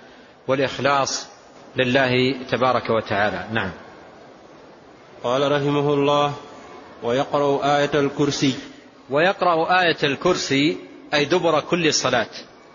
[0.48, 1.28] والإخلاص
[1.76, 3.46] لله تبارك وتعالى.
[3.52, 3.70] نعم.
[5.24, 6.34] قال رحمه الله
[7.02, 8.54] ويقرأ آية الكرسي.
[9.10, 10.76] ويقرأ آية الكرسي
[11.14, 12.30] أي دبر كل صلاة.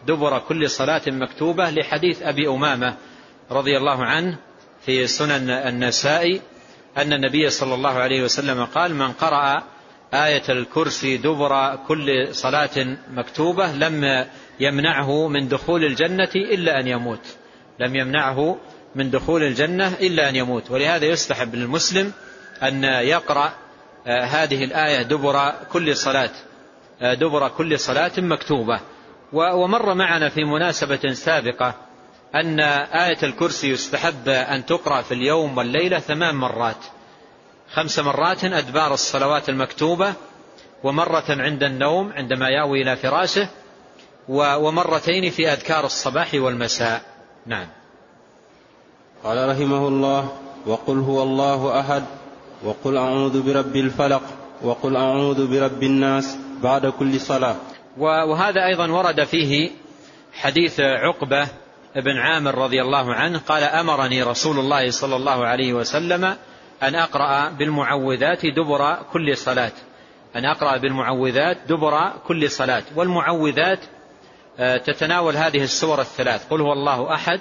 [0.08, 2.95] دبر كل صلاة مكتوبة لحديث أبي أمامة
[3.52, 4.38] رضي الله عنه
[4.86, 6.39] في سنن النساء
[6.97, 9.64] أن النبي صلى الله عليه وسلم قال من قرأ
[10.14, 14.26] آية الكرسي دبر كل صلاة مكتوبة لم
[14.60, 17.26] يمنعه من دخول الجنة إلا أن يموت.
[17.80, 18.58] لم يمنعه
[18.95, 20.72] من دخول الجنة إلا أن يموت.
[20.72, 22.14] ولهذا يستحب للمسلم
[22.64, 23.53] أن يقرأ
[24.07, 26.32] آه، هذه الآية دبر كل صلاة
[27.01, 28.80] آه، دبر كل صلاة مكتوبة.
[29.34, 31.74] ومر معنا في مناسبة سابقة
[32.36, 36.86] أن آية الكرسي يستحب أن تقرأ في اليوم والليلة ثمان مرات.
[37.74, 40.14] خمس مرات أدبار الصلوات المكتوبة
[40.84, 43.47] ومرة عند النوم عندما يأوي إلى فراشه
[44.30, 47.01] ومرتين في أذكار الصباح والمساء.
[47.45, 47.68] نعم.
[49.24, 50.30] قال رحمه الله
[50.66, 52.03] وقل هو الله أحد
[52.64, 54.22] وقل أعوذ برب الفلق
[54.62, 57.55] وقل أعوذ برب الناس بعد كل صلاة.
[57.97, 59.72] وهذا أيضا ورد فيه
[60.34, 61.47] حديث عقبة
[61.95, 66.36] بن عامر رضي الله عنه قال أمرني رسول الله صلى الله عليه وسلم
[66.84, 69.72] أن أقرأ بالمعوذات دبر كل صلاة.
[70.36, 72.84] أن أقرأ بالمعوذات دبر كل صلاة.
[72.95, 73.80] والمعوذات
[74.60, 76.47] آه، تتناول هذه السور الثلاث.
[76.49, 77.39] قل هو الله أحد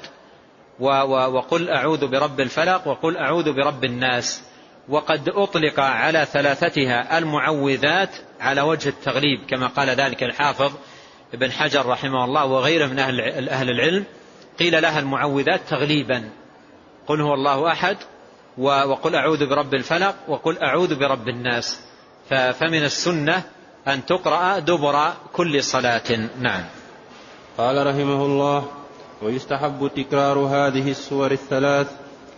[0.80, 4.42] وقل أعوذ برب الفلق وقل أعوذ برب الناس.
[4.89, 10.72] وقد أطلق على ثلاثتها المعوذات على وجه التغليب كما قال ذلك الحافظ
[11.34, 14.05] ابن حجر رحمه الله وغيره من أهل, أهل العلم.
[14.59, 16.30] قيل لها المعوذات تغليبا.
[17.07, 17.97] قل هو الله أحد
[18.59, 21.80] وقل أعوذ برب الفلق وقل أعوذ برب الناس.
[22.30, 23.43] فمن السنة
[23.89, 26.28] أن تقرأ دبر كل صلاة.
[26.41, 26.64] نعم.
[27.59, 28.68] قال رحمه الله
[29.22, 31.86] ويستحب تكرار هذه السور الثلاث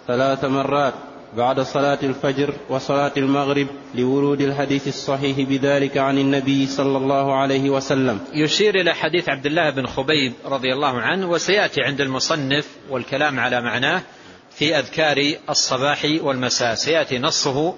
[0.06, 0.94] ثلاث مرات.
[1.36, 8.20] بعد صلاة الفجر وصلاة المغرب لورود الحديث الصحيح بذلك عن النبي صلى الله عليه وسلم.
[8.34, 13.60] يشير إلى حديث عبد الله بن خبيب رضي الله عنه وسيأتي عند المصنف والكلام على
[13.60, 14.02] معناه
[14.50, 15.16] في أذكار
[15.50, 16.74] الصباح والمساء.
[16.74, 17.74] سيأتي نصه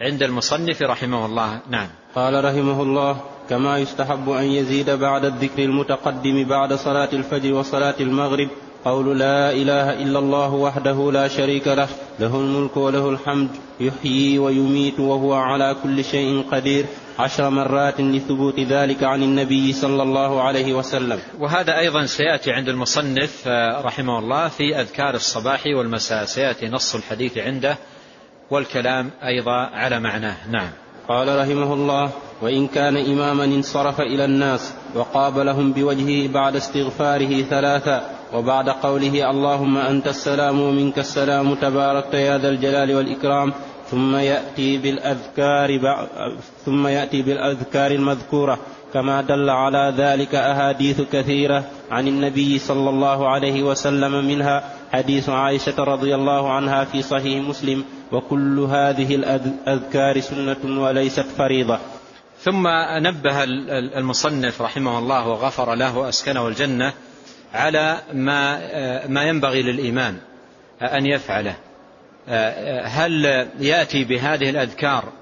[0.00, 1.60] عند المصنف رحمه الله.
[1.70, 1.88] نعم.
[2.14, 3.20] قال رحمه الله
[3.50, 8.48] كما يستحب أن يزيد بعد الذكر المتقدم بعد صلاة الفجر وصلاة المغرب
[8.84, 13.48] قول لا إله إلا الله وحده لا شريك له له الملك وله الحمد
[13.80, 16.86] يحيي ويميت وهو على كل شيء قدير.
[17.18, 21.18] عشر مرات لثبوت ذلك عن النبي صلى الله عليه وسلم.
[21.38, 26.24] وهذا أيضا سيأتي عند المصنف آه، رحمه الله في أذكار الصباح والمساء.
[26.24, 27.78] سيأتي نص الحديث عنده
[28.50, 30.36] والكلام أيضا على معناه.
[30.50, 30.70] نعم.
[31.08, 32.10] قال رحمه الله
[32.42, 40.06] وإن كان إماما انصرف إلى الناس وقابلهم بوجهه بعد استغفاره ثلاثا وبعد قوله اللهم أنت
[40.08, 43.52] السلام ومنك السلام تباركت يا ذا الجلال والإكرام
[43.90, 45.80] ثم يأتي بالأذكار
[46.64, 48.58] ثم يأتي بالأذكار المذكورة.
[48.94, 55.84] كما دل على ذلك أحاديث كثيرة عن النبي صلى الله عليه وسلم منها حديث عائشة
[55.84, 61.78] رضي الله عنها في صحيح مسلم وكل هذه الأذكار سنة وليست فريضة.
[62.40, 62.68] ثم
[63.06, 63.44] نبه
[63.98, 66.92] المصنف رحمه الله وغفر له وأسكنه الجنة
[67.54, 70.18] على ما ما ينبغي للإمام
[70.82, 71.54] أن يفعله.
[72.84, 73.24] هل
[73.60, 75.12] يأتي بهذه الأذكار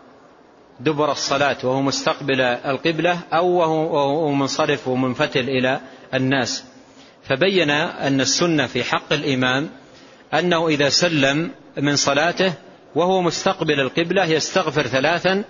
[0.80, 5.80] دبر الصلاة وهو مستقبل القبلة أو وهو منصرف ومنفتل إلى
[6.14, 6.64] الناس؟
[7.24, 9.68] فبين أن السنة في حق الإمام
[10.34, 12.52] أنه إذا سلم من صلاته
[12.94, 15.44] وهو مستقبل القبلة يستغفر ثلاثا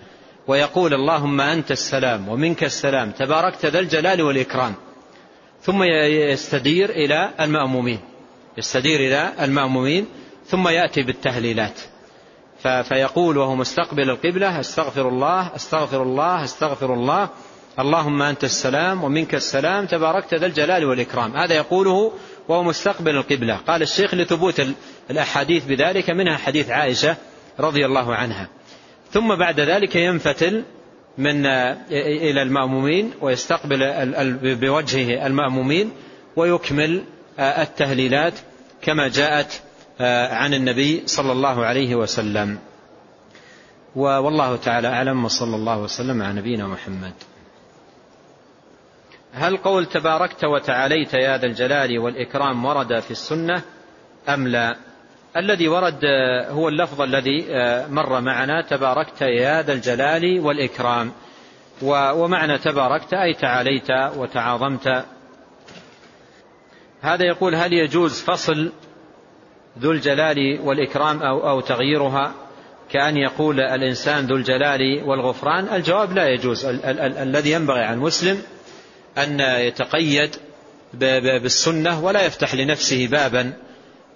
[0.47, 4.75] ويقول اللهم أنت السلام ومنك السلام تباركت ذا الجلال والإكرام.
[5.69, 8.01] ثم يستدير إلى المأمومين.
[8.59, 10.07] يستدير إلى المأمومين
[10.47, 11.81] ثم يأتي بالتهليلات.
[12.63, 17.29] فيقول وهو مستقبل القبلة أستغفر الله أستغفر الله أستغفر الله.
[17.79, 21.37] اللهم أنت السلام ومنك السلام تباركت ذا الجلال والإكرام.
[21.37, 22.13] هذا يقوله
[22.49, 23.57] وهو مستقبل القبلة.
[23.57, 24.63] قال الشيخ لثبوت
[25.11, 27.17] الأحاديث بذلك منها حديث عائشة
[27.61, 28.49] رضي الله عنها.
[29.11, 30.65] ثم بعد ذلك ينفتل
[31.19, 31.47] من
[31.91, 33.79] إلى المأمومين ويستقبل
[34.43, 35.91] بوجهه المأمومين
[36.37, 37.05] ويكمل
[37.39, 38.35] التهليلات
[38.83, 39.63] كما جاءت
[40.31, 42.59] عن النبي صلى الله عليه وسلم.
[43.95, 47.13] والله تعالى أعلم وصلى الله وسلم على نبينا محمد.
[49.33, 53.63] هل قول تباركت وتعاليت يا ذا الجلال والإكرام ورد في السنة
[54.29, 54.77] أم لا؟
[55.39, 56.01] الذي ورد
[56.51, 57.47] هو اللفظ الذي
[57.91, 61.13] مر معنا تباركت يا ذا الجلال والإكرام.
[61.83, 65.05] ومعنى تباركت أي تعاليت وتعاظمت.
[67.01, 68.73] هذا يقول هل يجوز فصل
[69.79, 72.35] ذو الجلال والإكرام أو, أو تغييرها؟
[72.91, 75.69] كأن يقول الإنسان ذو الجلال والغفران.
[75.75, 76.65] الجواب لا يجوز.
[76.65, 78.43] ال- ال- ال- الذي ينبغي عن المسلم
[79.19, 80.37] أن يتقيد
[81.43, 83.53] بالسنة ولا يفتح لنفسه بابا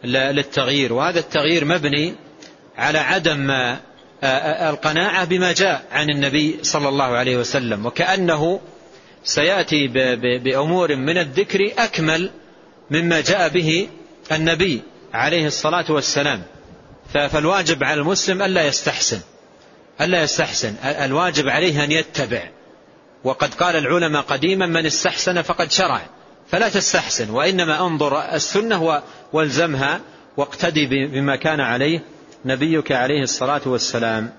[0.05, 0.93] للتغيير.
[0.93, 2.15] وهذا التغيير مبني
[2.79, 3.51] على عدم
[4.71, 7.87] القناعة بما جاء عن النبي صلى الله عليه وسلم.
[7.87, 8.61] وكأنه
[9.25, 9.89] سيأتي
[10.39, 12.31] بأمور من الذكر أكمل
[12.91, 13.89] مما جاء به
[14.33, 14.83] النبي
[15.15, 16.43] عليه الصلاة والسلام.
[17.13, 19.21] فالواجب على المسلم ألا يستحسن
[20.01, 20.75] ألا يستحسن.
[20.85, 22.43] الواجب عليه أن يتبع.
[23.25, 26.01] وقد قال العلماء قديما من استحسن فقد شرع.
[26.53, 30.01] فلا تستحسن وإنما انظر السنة والزمها
[30.37, 32.03] واقتدي بما كان عليه
[32.45, 34.33] نبيك عليه الصلاة والسلام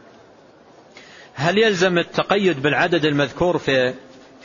[1.34, 3.94] هل يلزم التقيد بالعدد المذكور في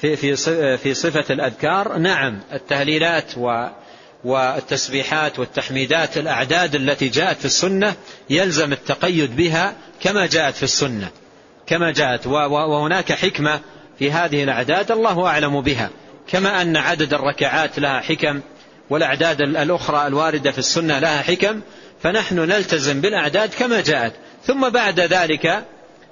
[0.01, 0.37] في في
[0.77, 3.33] في صفة الأذكار؟ نعم التهليلات
[4.25, 7.95] والتسبيحات والتحميدات الأعداد التي جاءت في السنة
[8.31, 11.09] يلزم التقيد بها كما جاءت في السنة
[11.67, 13.61] كما جاءت وهناك حكمة
[13.99, 15.91] في هذه الأعداد الله أعلم بها
[16.29, 18.41] كما أن عدد الركعات لها حكم
[18.91, 21.61] والأعداد الأخرى الواردة في السنة لها حكم
[22.03, 24.13] فنحن نلتزم بالأعداد كما جاءت.
[24.45, 25.65] ثم بعد ذلك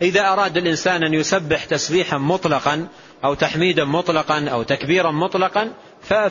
[0.02, 2.88] إذا أراد الإنسان أن يسبح تسبيحا مطلقا
[3.24, 5.72] أو تحميدا مطلقا أو تكبيرا مطلقا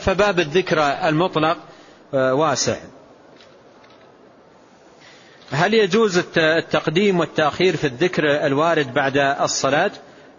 [0.00, 1.56] فباب الذكر المطلق
[2.14, 2.76] آه، واسع.
[5.52, 9.90] هل يجوز التقديم والتأخير في الذكر الوارد بعد الصلاة؟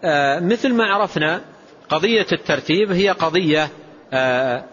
[0.04, 1.40] آه، مثل ما عرفنا
[1.88, 3.68] قضية الترتيب هي قضية
[4.12, 4.64] آه،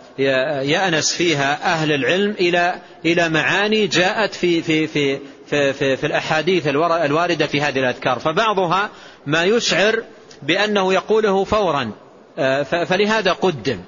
[0.61, 6.67] يأنس فيها أهل العلم إلى إلى معاني جاءت في في في في, في, في الأحاديث
[6.67, 8.19] الواردة في هذه الأذكار.
[8.19, 8.89] فبعضها
[9.25, 10.03] ما يشعر
[10.43, 11.91] بأنه يقوله فورا
[12.63, 13.81] فلهذا قدم.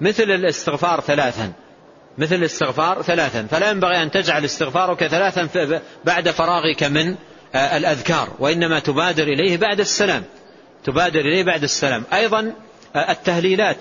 [0.00, 1.52] مثل الاستغفار ثلاثا.
[2.18, 3.46] مثل الاستغفار ثلاثا.
[3.50, 5.48] فلا ينبغي أن تجعل استغفارك ثلاثا
[6.04, 7.14] بعد فراغك من
[7.54, 10.24] الأذكار وإنما تبادر إليه بعد السلام.
[10.84, 12.04] تبادر إليه بعد السلام.
[12.12, 12.52] أيضا
[12.96, 13.76] التهليلات.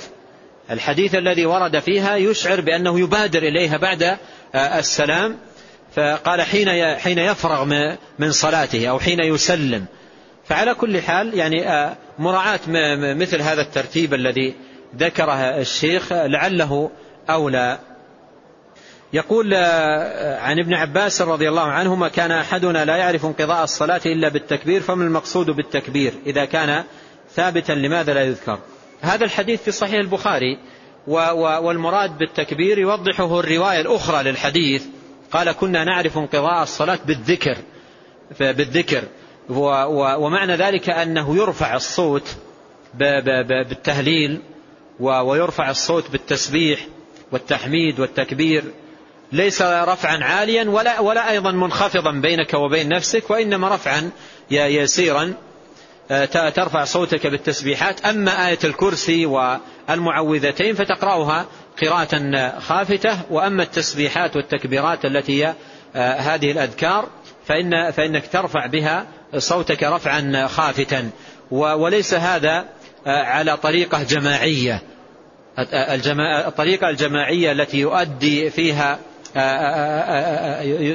[0.72, 4.18] الحديث الذي ورد فيها يشعر بأنه يبادر إليها بعد
[4.56, 5.38] السلام.
[5.96, 7.66] فقال حين حين يفرغ
[8.20, 9.86] من صلاته أو حين يسلم.
[10.46, 11.90] فعلى كل حال يعني
[12.20, 12.60] مراعاة
[13.14, 14.56] مثل هذا الترتيب الذي
[14.98, 16.92] ذكره الشيخ لعله
[17.30, 17.80] أولى.
[19.14, 19.54] يقول
[20.42, 25.04] عن ابن عباس رضي الله عنهما كان أحدنا لا يعرف انقضاء الصلاة إلا بالتكبير فما
[25.04, 26.84] المقصود بالتكبير إذا كان
[27.36, 28.60] ثابتا لماذا لا يذكر؟
[29.02, 30.58] هذا الحديث في صحيح البخاري
[31.38, 34.84] والمراد بالتكبير يوضحه الرواية الأخرى للحديث
[35.32, 37.58] قال كنا نعرف انقضاء الصلاة بالذكر
[38.40, 39.04] بالذكر
[40.18, 42.36] ومعنى ذلك أنه يرفع الصوت
[42.94, 44.42] بالتهليل
[45.00, 46.80] ويرفع الصوت بالتسبيح
[47.32, 48.64] والتحميد والتكبير
[49.32, 54.12] ليس رفعا عاليا ولا, ولا أيضا منخفضا بينك وبين نفسك وإنما رفعا
[54.52, 55.34] يسيرا
[56.32, 58.06] ترفع صوتك بالتسبيحات.
[58.06, 61.46] أما آية الكرسي والمعوذتين فتقرأها
[61.82, 63.18] قراءة خافتة.
[63.30, 65.54] وأما التسبيحات والتكبيرات التي هي
[66.18, 67.10] هذه الأذكار
[67.46, 69.06] فإن فإنك ترفع بها
[69.38, 71.10] صوتك رفعا خافتا.
[71.52, 72.66] وليس هذا
[73.06, 74.82] على طريقة جماعية.
[76.48, 79.00] الطريقة الجماعية التي يؤدي فيها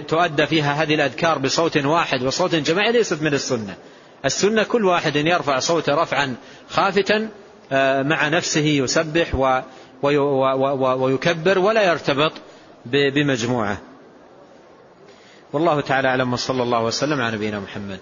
[0.08, 3.74] تؤدى فيها هذه الأذكار بصوت واحد وصوت جماعي ليست من السنة.
[4.24, 6.36] السنة كل واحد يرفع صوته رفعا
[6.68, 7.28] خافتا
[8.02, 9.34] مع نفسه يسبح
[10.02, 12.32] ويكبر ولا يرتبط
[12.86, 13.78] بمجموعة.
[15.52, 17.98] والله تعالى أعلم وصلى الله وسلم على نبينا محمد.